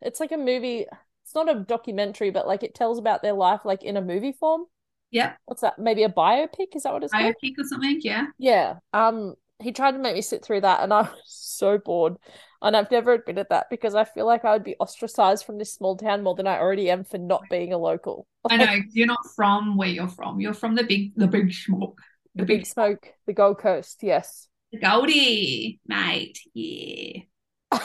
[0.00, 0.86] it's like a movie.
[1.24, 4.32] It's not a documentary, but like it tells about their life like in a movie
[4.32, 4.64] form.
[5.10, 5.34] Yeah.
[5.46, 5.78] What's that?
[5.78, 6.74] Maybe a biopic?
[6.74, 7.34] Is that what it's called?
[7.42, 8.00] biopic or something.
[8.02, 8.26] Yeah.
[8.38, 8.74] Yeah.
[8.92, 12.16] Um, he tried to make me sit through that, and I was so bored.
[12.60, 15.72] And I've never admitted that because I feel like I would be ostracized from this
[15.72, 18.26] small town more than I already am for not being a local.
[18.48, 20.40] I know you're not from where you're from.
[20.40, 22.00] You're from the big, the big smoke,
[22.34, 23.98] The big smoke, the Gold Coast.
[24.02, 24.48] Yes.
[24.74, 26.38] The Goldie, mate.
[26.54, 27.22] Yeah.
[27.70, 27.82] what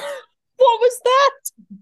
[0.58, 1.32] was that?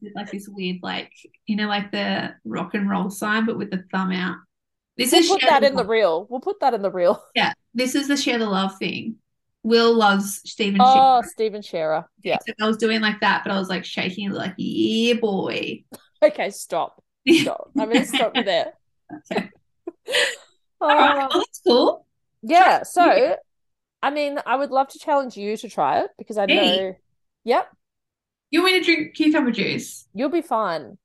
[0.03, 1.11] Did like this weird, like
[1.45, 4.37] you know, like the rock and roll sign, but with the thumb out.
[4.97, 5.89] This We'll is put that the in the love.
[5.89, 6.27] reel.
[6.29, 7.23] We'll put that in the reel.
[7.35, 7.53] yeah.
[7.73, 9.15] This is the share the love thing.
[9.63, 10.79] Will loves Stephen.
[10.81, 11.23] Oh, Shearer.
[11.23, 12.05] Stephen Shearer.
[12.23, 12.37] Yeah.
[12.47, 15.83] So I was doing like that, but I was like shaking, like yeah, boy.
[16.23, 17.03] Okay, stop.
[17.29, 17.69] Stop.
[17.77, 18.73] I'm gonna stop you there.
[19.31, 19.49] Okay.
[20.81, 21.15] All right.
[21.15, 22.07] Well, that's cool.
[22.41, 22.81] yeah.
[22.81, 23.35] So,
[24.07, 26.95] I mean, I would love to challenge you to try it because I know.
[27.43, 27.67] Yep.
[28.51, 30.07] You want me to drink cucumber juice?
[30.13, 30.97] You'll be fine.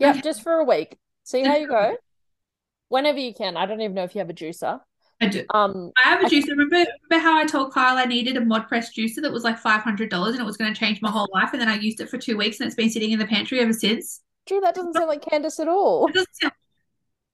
[0.00, 0.22] Yep, Okay.
[0.22, 0.96] just for a week.
[1.22, 1.96] See how you go.
[2.88, 3.56] Whenever you can.
[3.56, 4.80] I don't even know if you have a juicer.
[5.20, 5.44] I do.
[5.54, 6.48] Um, I have a I- juicer.
[6.50, 6.76] Remember,
[7.10, 9.82] remember how I told Kyle I needed a mod press juicer that was like five
[9.82, 12.00] hundred dollars and it was going to change my whole life, and then I used
[12.00, 14.22] it for two weeks and it's been sitting in the pantry ever since.
[14.48, 16.08] gee, that doesn't sound like Candice at all.
[16.08, 16.52] It doesn't sound-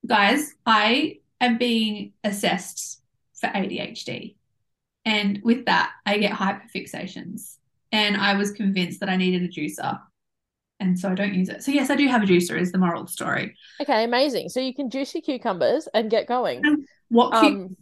[0.07, 3.01] Guys, I am being assessed
[3.35, 4.35] for ADHD,
[5.05, 7.57] and with that, I get hyperfixations,
[7.93, 10.01] and I was convinced that I needed a juicer,
[10.81, 11.63] and so I don't use it.
[11.63, 12.59] So yes, I do have a juicer.
[12.59, 13.55] Is the moral of the story?
[13.81, 14.49] Okay, amazing.
[14.49, 16.87] So you can juice your cucumbers and get going.
[17.09, 17.33] What?
[17.33, 17.77] Cu- Um,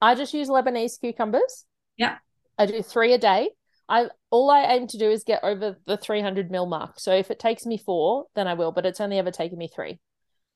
[0.00, 1.64] I just use Lebanese cucumbers.
[1.96, 2.16] Yeah.
[2.58, 3.50] I do three a day.
[3.88, 6.98] I all I aim to do is get over the 300 mil mark.
[6.98, 9.68] So if it takes me four, then I will, but it's only ever taken me
[9.68, 9.98] three.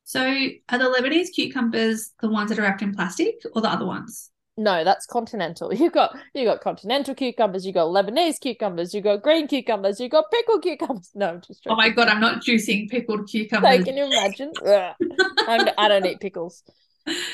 [0.04, 0.20] so
[0.68, 4.30] are the Lebanese cucumbers the ones that are wrapped in plastic, or the other ones?
[4.58, 5.72] No, that's continental.
[5.74, 10.08] You got you got continental cucumbers, you got Lebanese cucumbers, you got green cucumbers, you
[10.08, 11.10] got pickled cucumbers.
[11.14, 13.84] No, I'm just Oh my god, I'm not juicing pickled cucumbers.
[13.84, 14.52] can you imagine?
[15.46, 16.62] I'm, I don't eat pickles.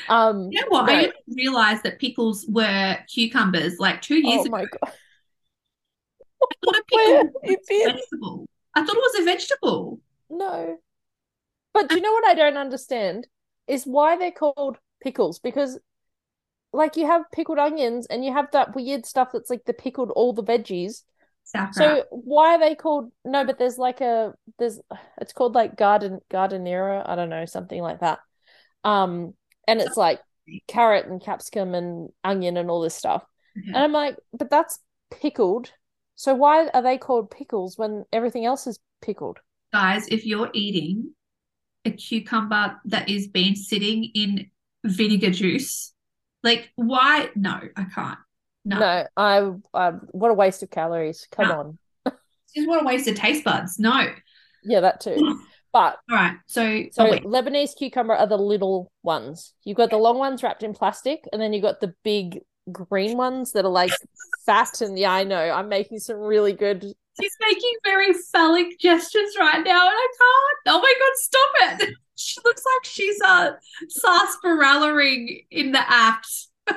[0.08, 0.86] Um, You know what?
[0.86, 0.92] no.
[0.92, 4.44] I didn't realize that pickles were cucumbers like two years ago.
[4.44, 4.50] oh ago.
[4.50, 4.92] my god,
[6.50, 8.46] I thought a pickle was a vegetable.
[8.74, 10.00] I thought it was a vegetable.
[10.30, 10.78] No.
[11.74, 13.28] But do you know what I don't understand
[13.66, 15.78] is why they're called pickles because
[16.72, 20.10] like you have pickled onions and you have that weird stuff that's like the pickled
[20.10, 21.02] all the veggies.
[21.44, 21.74] Sauerkraut.
[21.74, 24.80] So why are they called no, but there's like a there's
[25.20, 28.20] it's called like garden gardenera, I don't know, something like that.
[28.84, 29.34] Um
[29.66, 30.20] and it's like
[30.66, 33.24] carrot and capsicum and onion and all this stuff.
[33.58, 33.68] Okay.
[33.68, 34.78] And I'm like, but that's
[35.10, 35.72] pickled.
[36.14, 39.38] So why are they called pickles when everything else is pickled?
[39.72, 41.12] Guys, if you're eating
[41.84, 44.50] a cucumber that is been sitting in
[44.84, 45.91] vinegar juice,
[46.42, 47.30] like why?
[47.34, 48.18] No, I can't.
[48.64, 51.26] No, No, I, I what a waste of calories.
[51.30, 51.54] Come No.
[51.58, 51.78] on.
[52.54, 53.78] just what a waste of taste buds.
[53.78, 54.06] No.
[54.64, 55.38] Yeah, that too.
[55.72, 56.36] But right.
[56.48, 57.24] So, so oh, wait.
[57.24, 59.54] Lebanese cucumber are the little ones.
[59.64, 62.40] You've got the long ones wrapped in plastic, and then you've got the big
[62.70, 63.90] green ones that are like
[64.44, 64.82] fat.
[64.82, 66.82] And yeah, I know I'm making some really good.
[67.18, 70.76] she's making very phallic gestures right now, and I can't.
[70.76, 71.94] Oh my god, stop it!
[72.22, 73.52] She looks like she's a uh
[73.88, 76.28] sarsaparilering in the act.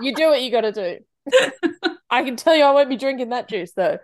[0.00, 1.88] You do what you got to do.
[2.10, 3.98] I can tell you, I won't be drinking that juice though.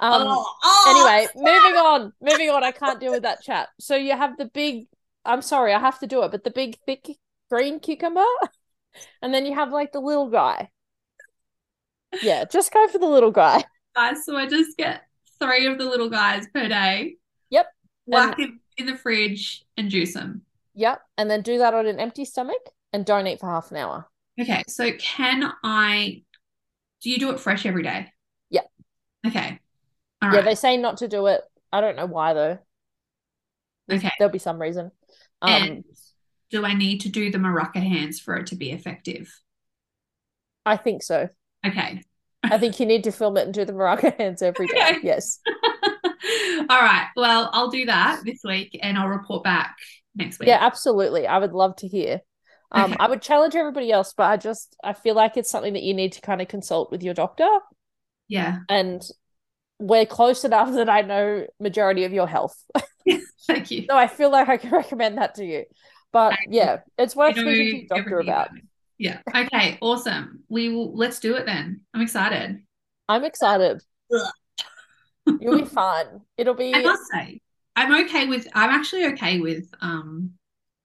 [0.00, 0.22] Um.
[0.26, 2.12] oh, oh, anyway, moving on.
[2.20, 2.64] Moving on.
[2.64, 3.68] I can't deal with that chat.
[3.78, 4.86] So you have the big.
[5.24, 7.06] I'm sorry, I have to do it, but the big thick
[7.50, 8.24] green cucumber,
[9.20, 10.70] and then you have like the little guy.
[12.20, 13.64] Yeah, just go for the little guy.
[13.94, 15.02] guys, so I just get
[15.40, 17.16] three of the little guys per day.
[17.50, 17.66] Yep.
[18.06, 20.42] Whack them in the fridge and juice them.
[20.74, 23.76] Yep, and then do that on an empty stomach and don't eat for half an
[23.78, 24.08] hour.
[24.40, 26.22] Okay, so can I?
[27.02, 28.10] Do you do it fresh every day?
[28.50, 28.62] Yeah.
[29.26, 29.58] Okay.
[30.22, 30.44] All Yeah, right.
[30.44, 31.42] they say not to do it.
[31.72, 32.58] I don't know why though.
[33.90, 34.10] Okay.
[34.18, 34.90] There'll be some reason.
[35.42, 35.84] Um, and
[36.50, 39.32] do I need to do the maraca hands for it to be effective?
[40.66, 41.28] I think so.
[41.64, 42.02] Okay.
[42.44, 44.80] I think you need to film it and do the maraca hands every day.
[44.80, 44.98] Okay.
[45.02, 45.38] Yes.
[46.68, 47.08] All right.
[47.16, 49.76] Well, I'll do that this week and I'll report back
[50.14, 50.48] next week.
[50.48, 51.26] Yeah, absolutely.
[51.26, 52.20] I would love to hear.
[52.70, 52.96] Um, okay.
[53.00, 55.94] I would challenge everybody else, but I just I feel like it's something that you
[55.94, 57.48] need to kind of consult with your doctor.
[58.28, 58.60] Yeah.
[58.68, 59.02] And
[59.78, 62.56] we're close enough that I know majority of your health.
[63.46, 63.86] Thank you.
[63.90, 65.64] so I feel like I can recommend that to you.
[66.12, 68.50] But yeah, it's worth speaking to your doctor about.
[68.50, 68.62] about
[68.98, 69.18] yeah.
[69.34, 69.78] Okay.
[69.80, 70.44] Awesome.
[70.48, 70.94] We will.
[70.94, 71.80] Let's do it then.
[71.92, 72.62] I'm excited.
[73.08, 73.82] I'm excited.
[75.26, 76.22] You'll be fun.
[76.36, 76.74] It'll be.
[76.74, 77.40] I must say,
[77.76, 78.46] I'm okay with.
[78.54, 80.32] I'm actually okay with um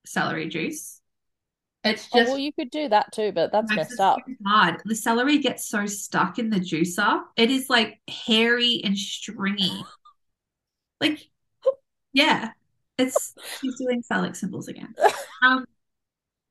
[0.05, 1.01] celery juice.
[1.83, 2.29] It's just.
[2.29, 4.19] Oh, well, you could do that too, but that's messed up.
[4.45, 4.81] Hard.
[4.85, 7.21] The celery gets so stuck in the juicer.
[7.35, 9.83] It is like hairy and stringy.
[10.99, 11.27] like,
[12.13, 12.51] yeah,
[12.97, 14.93] it's she's doing phallic symbols again.
[15.43, 15.65] Um,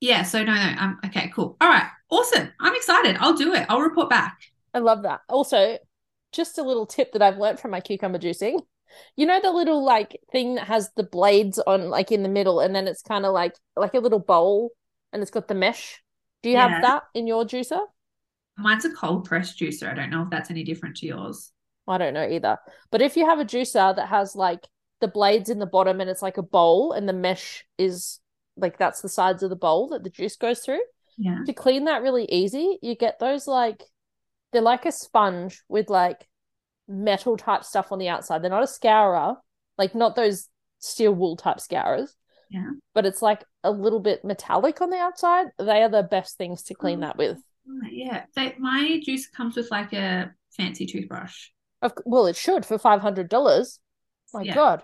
[0.00, 0.22] yeah.
[0.22, 0.74] So no, no.
[0.78, 1.00] Um.
[1.06, 1.28] Okay.
[1.34, 1.56] Cool.
[1.60, 1.88] All right.
[2.08, 2.52] Awesome.
[2.60, 3.16] I'm excited.
[3.18, 3.66] I'll do it.
[3.68, 4.38] I'll report back.
[4.72, 5.22] I love that.
[5.28, 5.78] Also,
[6.36, 8.60] just a little tip that I've learned from my cucumber juicing.
[9.16, 12.60] You know the little like thing that has the blades on like in the middle,
[12.60, 14.70] and then it's kind of like like a little bowl,
[15.12, 16.02] and it's got the mesh.
[16.42, 16.68] Do you yeah.
[16.68, 17.80] have that in your juicer?
[18.56, 19.90] Mine's a cold press juicer.
[19.90, 21.52] I don't know if that's any different to yours.
[21.88, 22.58] I don't know either.
[22.90, 24.66] But if you have a juicer that has like
[25.00, 28.18] the blades in the bottom and it's like a bowl and the mesh is
[28.56, 30.80] like that's the sides of the bowl that the juice goes through.
[31.18, 31.40] Yeah.
[31.46, 33.82] To clean that really easy, you get those like
[34.56, 36.26] they're like a sponge with like
[36.88, 38.40] metal type stuff on the outside.
[38.40, 39.34] They're not a scourer,
[39.76, 40.48] like not those
[40.78, 42.16] steel wool type scourers.
[42.48, 42.70] Yeah.
[42.94, 45.48] But it's like a little bit metallic on the outside.
[45.58, 47.36] They are the best things to clean oh, that with.
[47.90, 48.24] Yeah.
[48.34, 51.48] They, my juice comes with like a fancy toothbrush.
[51.82, 53.78] Of, well, it should for five hundred dollars.
[54.32, 54.54] My yeah.
[54.54, 54.82] God.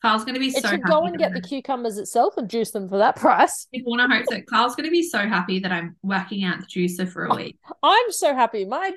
[0.00, 0.68] Carl's going to be it so.
[0.68, 3.66] should go and get the cucumbers itself and juice them for that price.
[3.74, 6.60] People want to hope that Carl's going to be so happy that I'm whacking out
[6.60, 7.58] the juicer for a oh, week.
[7.82, 8.64] I'm so happy.
[8.64, 8.92] My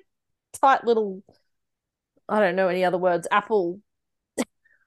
[0.61, 1.23] tight little,
[2.29, 3.27] I don't know any other words.
[3.31, 3.79] Apple.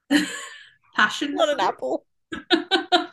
[0.95, 1.35] passion.
[1.35, 2.05] Not an apple.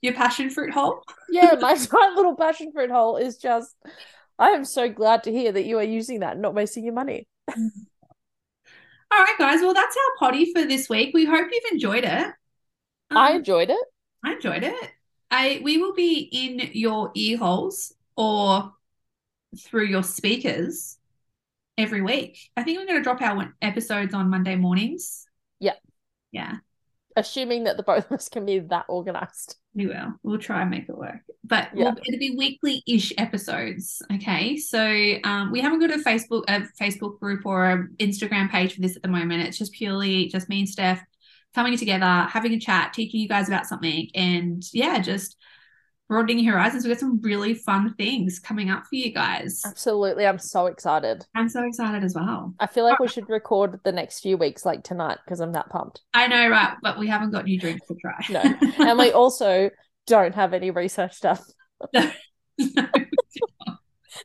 [0.00, 1.02] Your passion fruit hole.
[1.30, 3.74] yeah, my tight little passion fruit hole is just.
[4.38, 6.94] I am so glad to hear that you are using that and not wasting your
[6.94, 7.28] money.
[7.50, 7.68] Mm.
[9.14, 9.60] All right, guys.
[9.60, 11.12] Well, that's our potty for this week.
[11.14, 12.26] We hope you've enjoyed it.
[13.10, 13.86] Um, I enjoyed it.
[14.24, 14.90] I enjoyed it.
[15.30, 18.72] I we will be in your ear holes or
[19.56, 20.98] through your speakers
[21.78, 22.50] every week.
[22.56, 25.26] I think we're going to drop our episodes on Monday mornings.
[25.60, 25.74] Yeah.
[26.32, 26.56] Yeah
[27.16, 29.56] assuming that the both of us can be that organized.
[29.74, 30.14] We will.
[30.22, 31.20] We'll try and make it work.
[31.46, 31.84] But yeah.
[31.84, 34.00] we'll, it'll be weekly-ish episodes.
[34.14, 34.56] Okay.
[34.56, 38.80] So um, we haven't got a Facebook a Facebook group or an Instagram page for
[38.80, 39.42] this at the moment.
[39.42, 41.04] It's just purely just me and Steph
[41.54, 45.36] coming together, having a chat, teaching you guys about something, and yeah, just
[46.08, 46.84] broadening your horizons.
[46.84, 49.62] We've got some really fun things coming up for you guys.
[49.64, 50.26] Absolutely.
[50.26, 51.24] I'm so excited.
[51.34, 52.54] I'm so excited as well.
[52.60, 55.70] I feel like we should record the next few weeks like tonight because I'm that
[55.70, 56.02] pumped.
[56.12, 56.76] I know, right?
[56.82, 58.18] But we haven't got new drinks to try.
[58.30, 58.42] no.
[58.78, 59.70] And we also
[60.06, 61.42] don't have any research stuff.
[61.94, 62.88] no.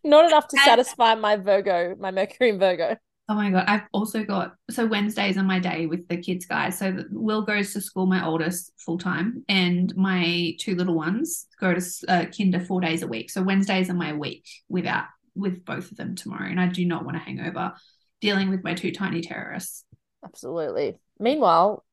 [0.03, 2.95] Not enough to satisfy my Virgo, my Mercury and Virgo.
[3.27, 3.65] Oh my god!
[3.67, 6.79] I've also got so Wednesdays are my day with the kids, guys.
[6.79, 11.75] So Will goes to school, my oldest full time, and my two little ones go
[11.75, 13.29] to uh, kinder four days a week.
[13.29, 15.05] So Wednesdays are my week without
[15.35, 17.73] with both of them tomorrow, and I do not want to hang over
[18.19, 19.85] dealing with my two tiny terrorists.
[20.25, 20.97] Absolutely.
[21.19, 21.85] Meanwhile,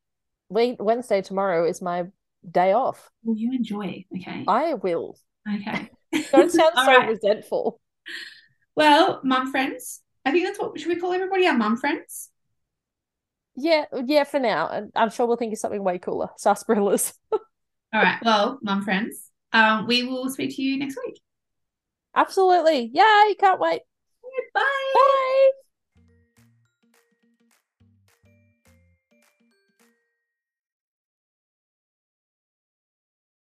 [0.48, 2.04] Wednesday tomorrow is my
[2.50, 3.10] day off.
[3.24, 4.04] Will you enjoy?
[4.16, 4.44] Okay.
[4.46, 5.18] I will.
[5.48, 5.90] Okay.
[6.32, 7.08] Don't sound so right.
[7.08, 7.80] resentful.
[8.74, 12.30] Well, mum friends, I think that's what should we call everybody our mum friends?
[13.56, 14.88] Yeah, yeah, for now.
[14.94, 16.28] I'm sure we'll think of something way cooler.
[16.38, 17.14] Sarsaparillas.
[17.32, 17.40] All
[17.94, 18.18] right.
[18.22, 21.20] Well, mum friends, um, we will speak to you next week.
[22.14, 22.90] Absolutely.
[22.92, 23.82] Yay, can't wait.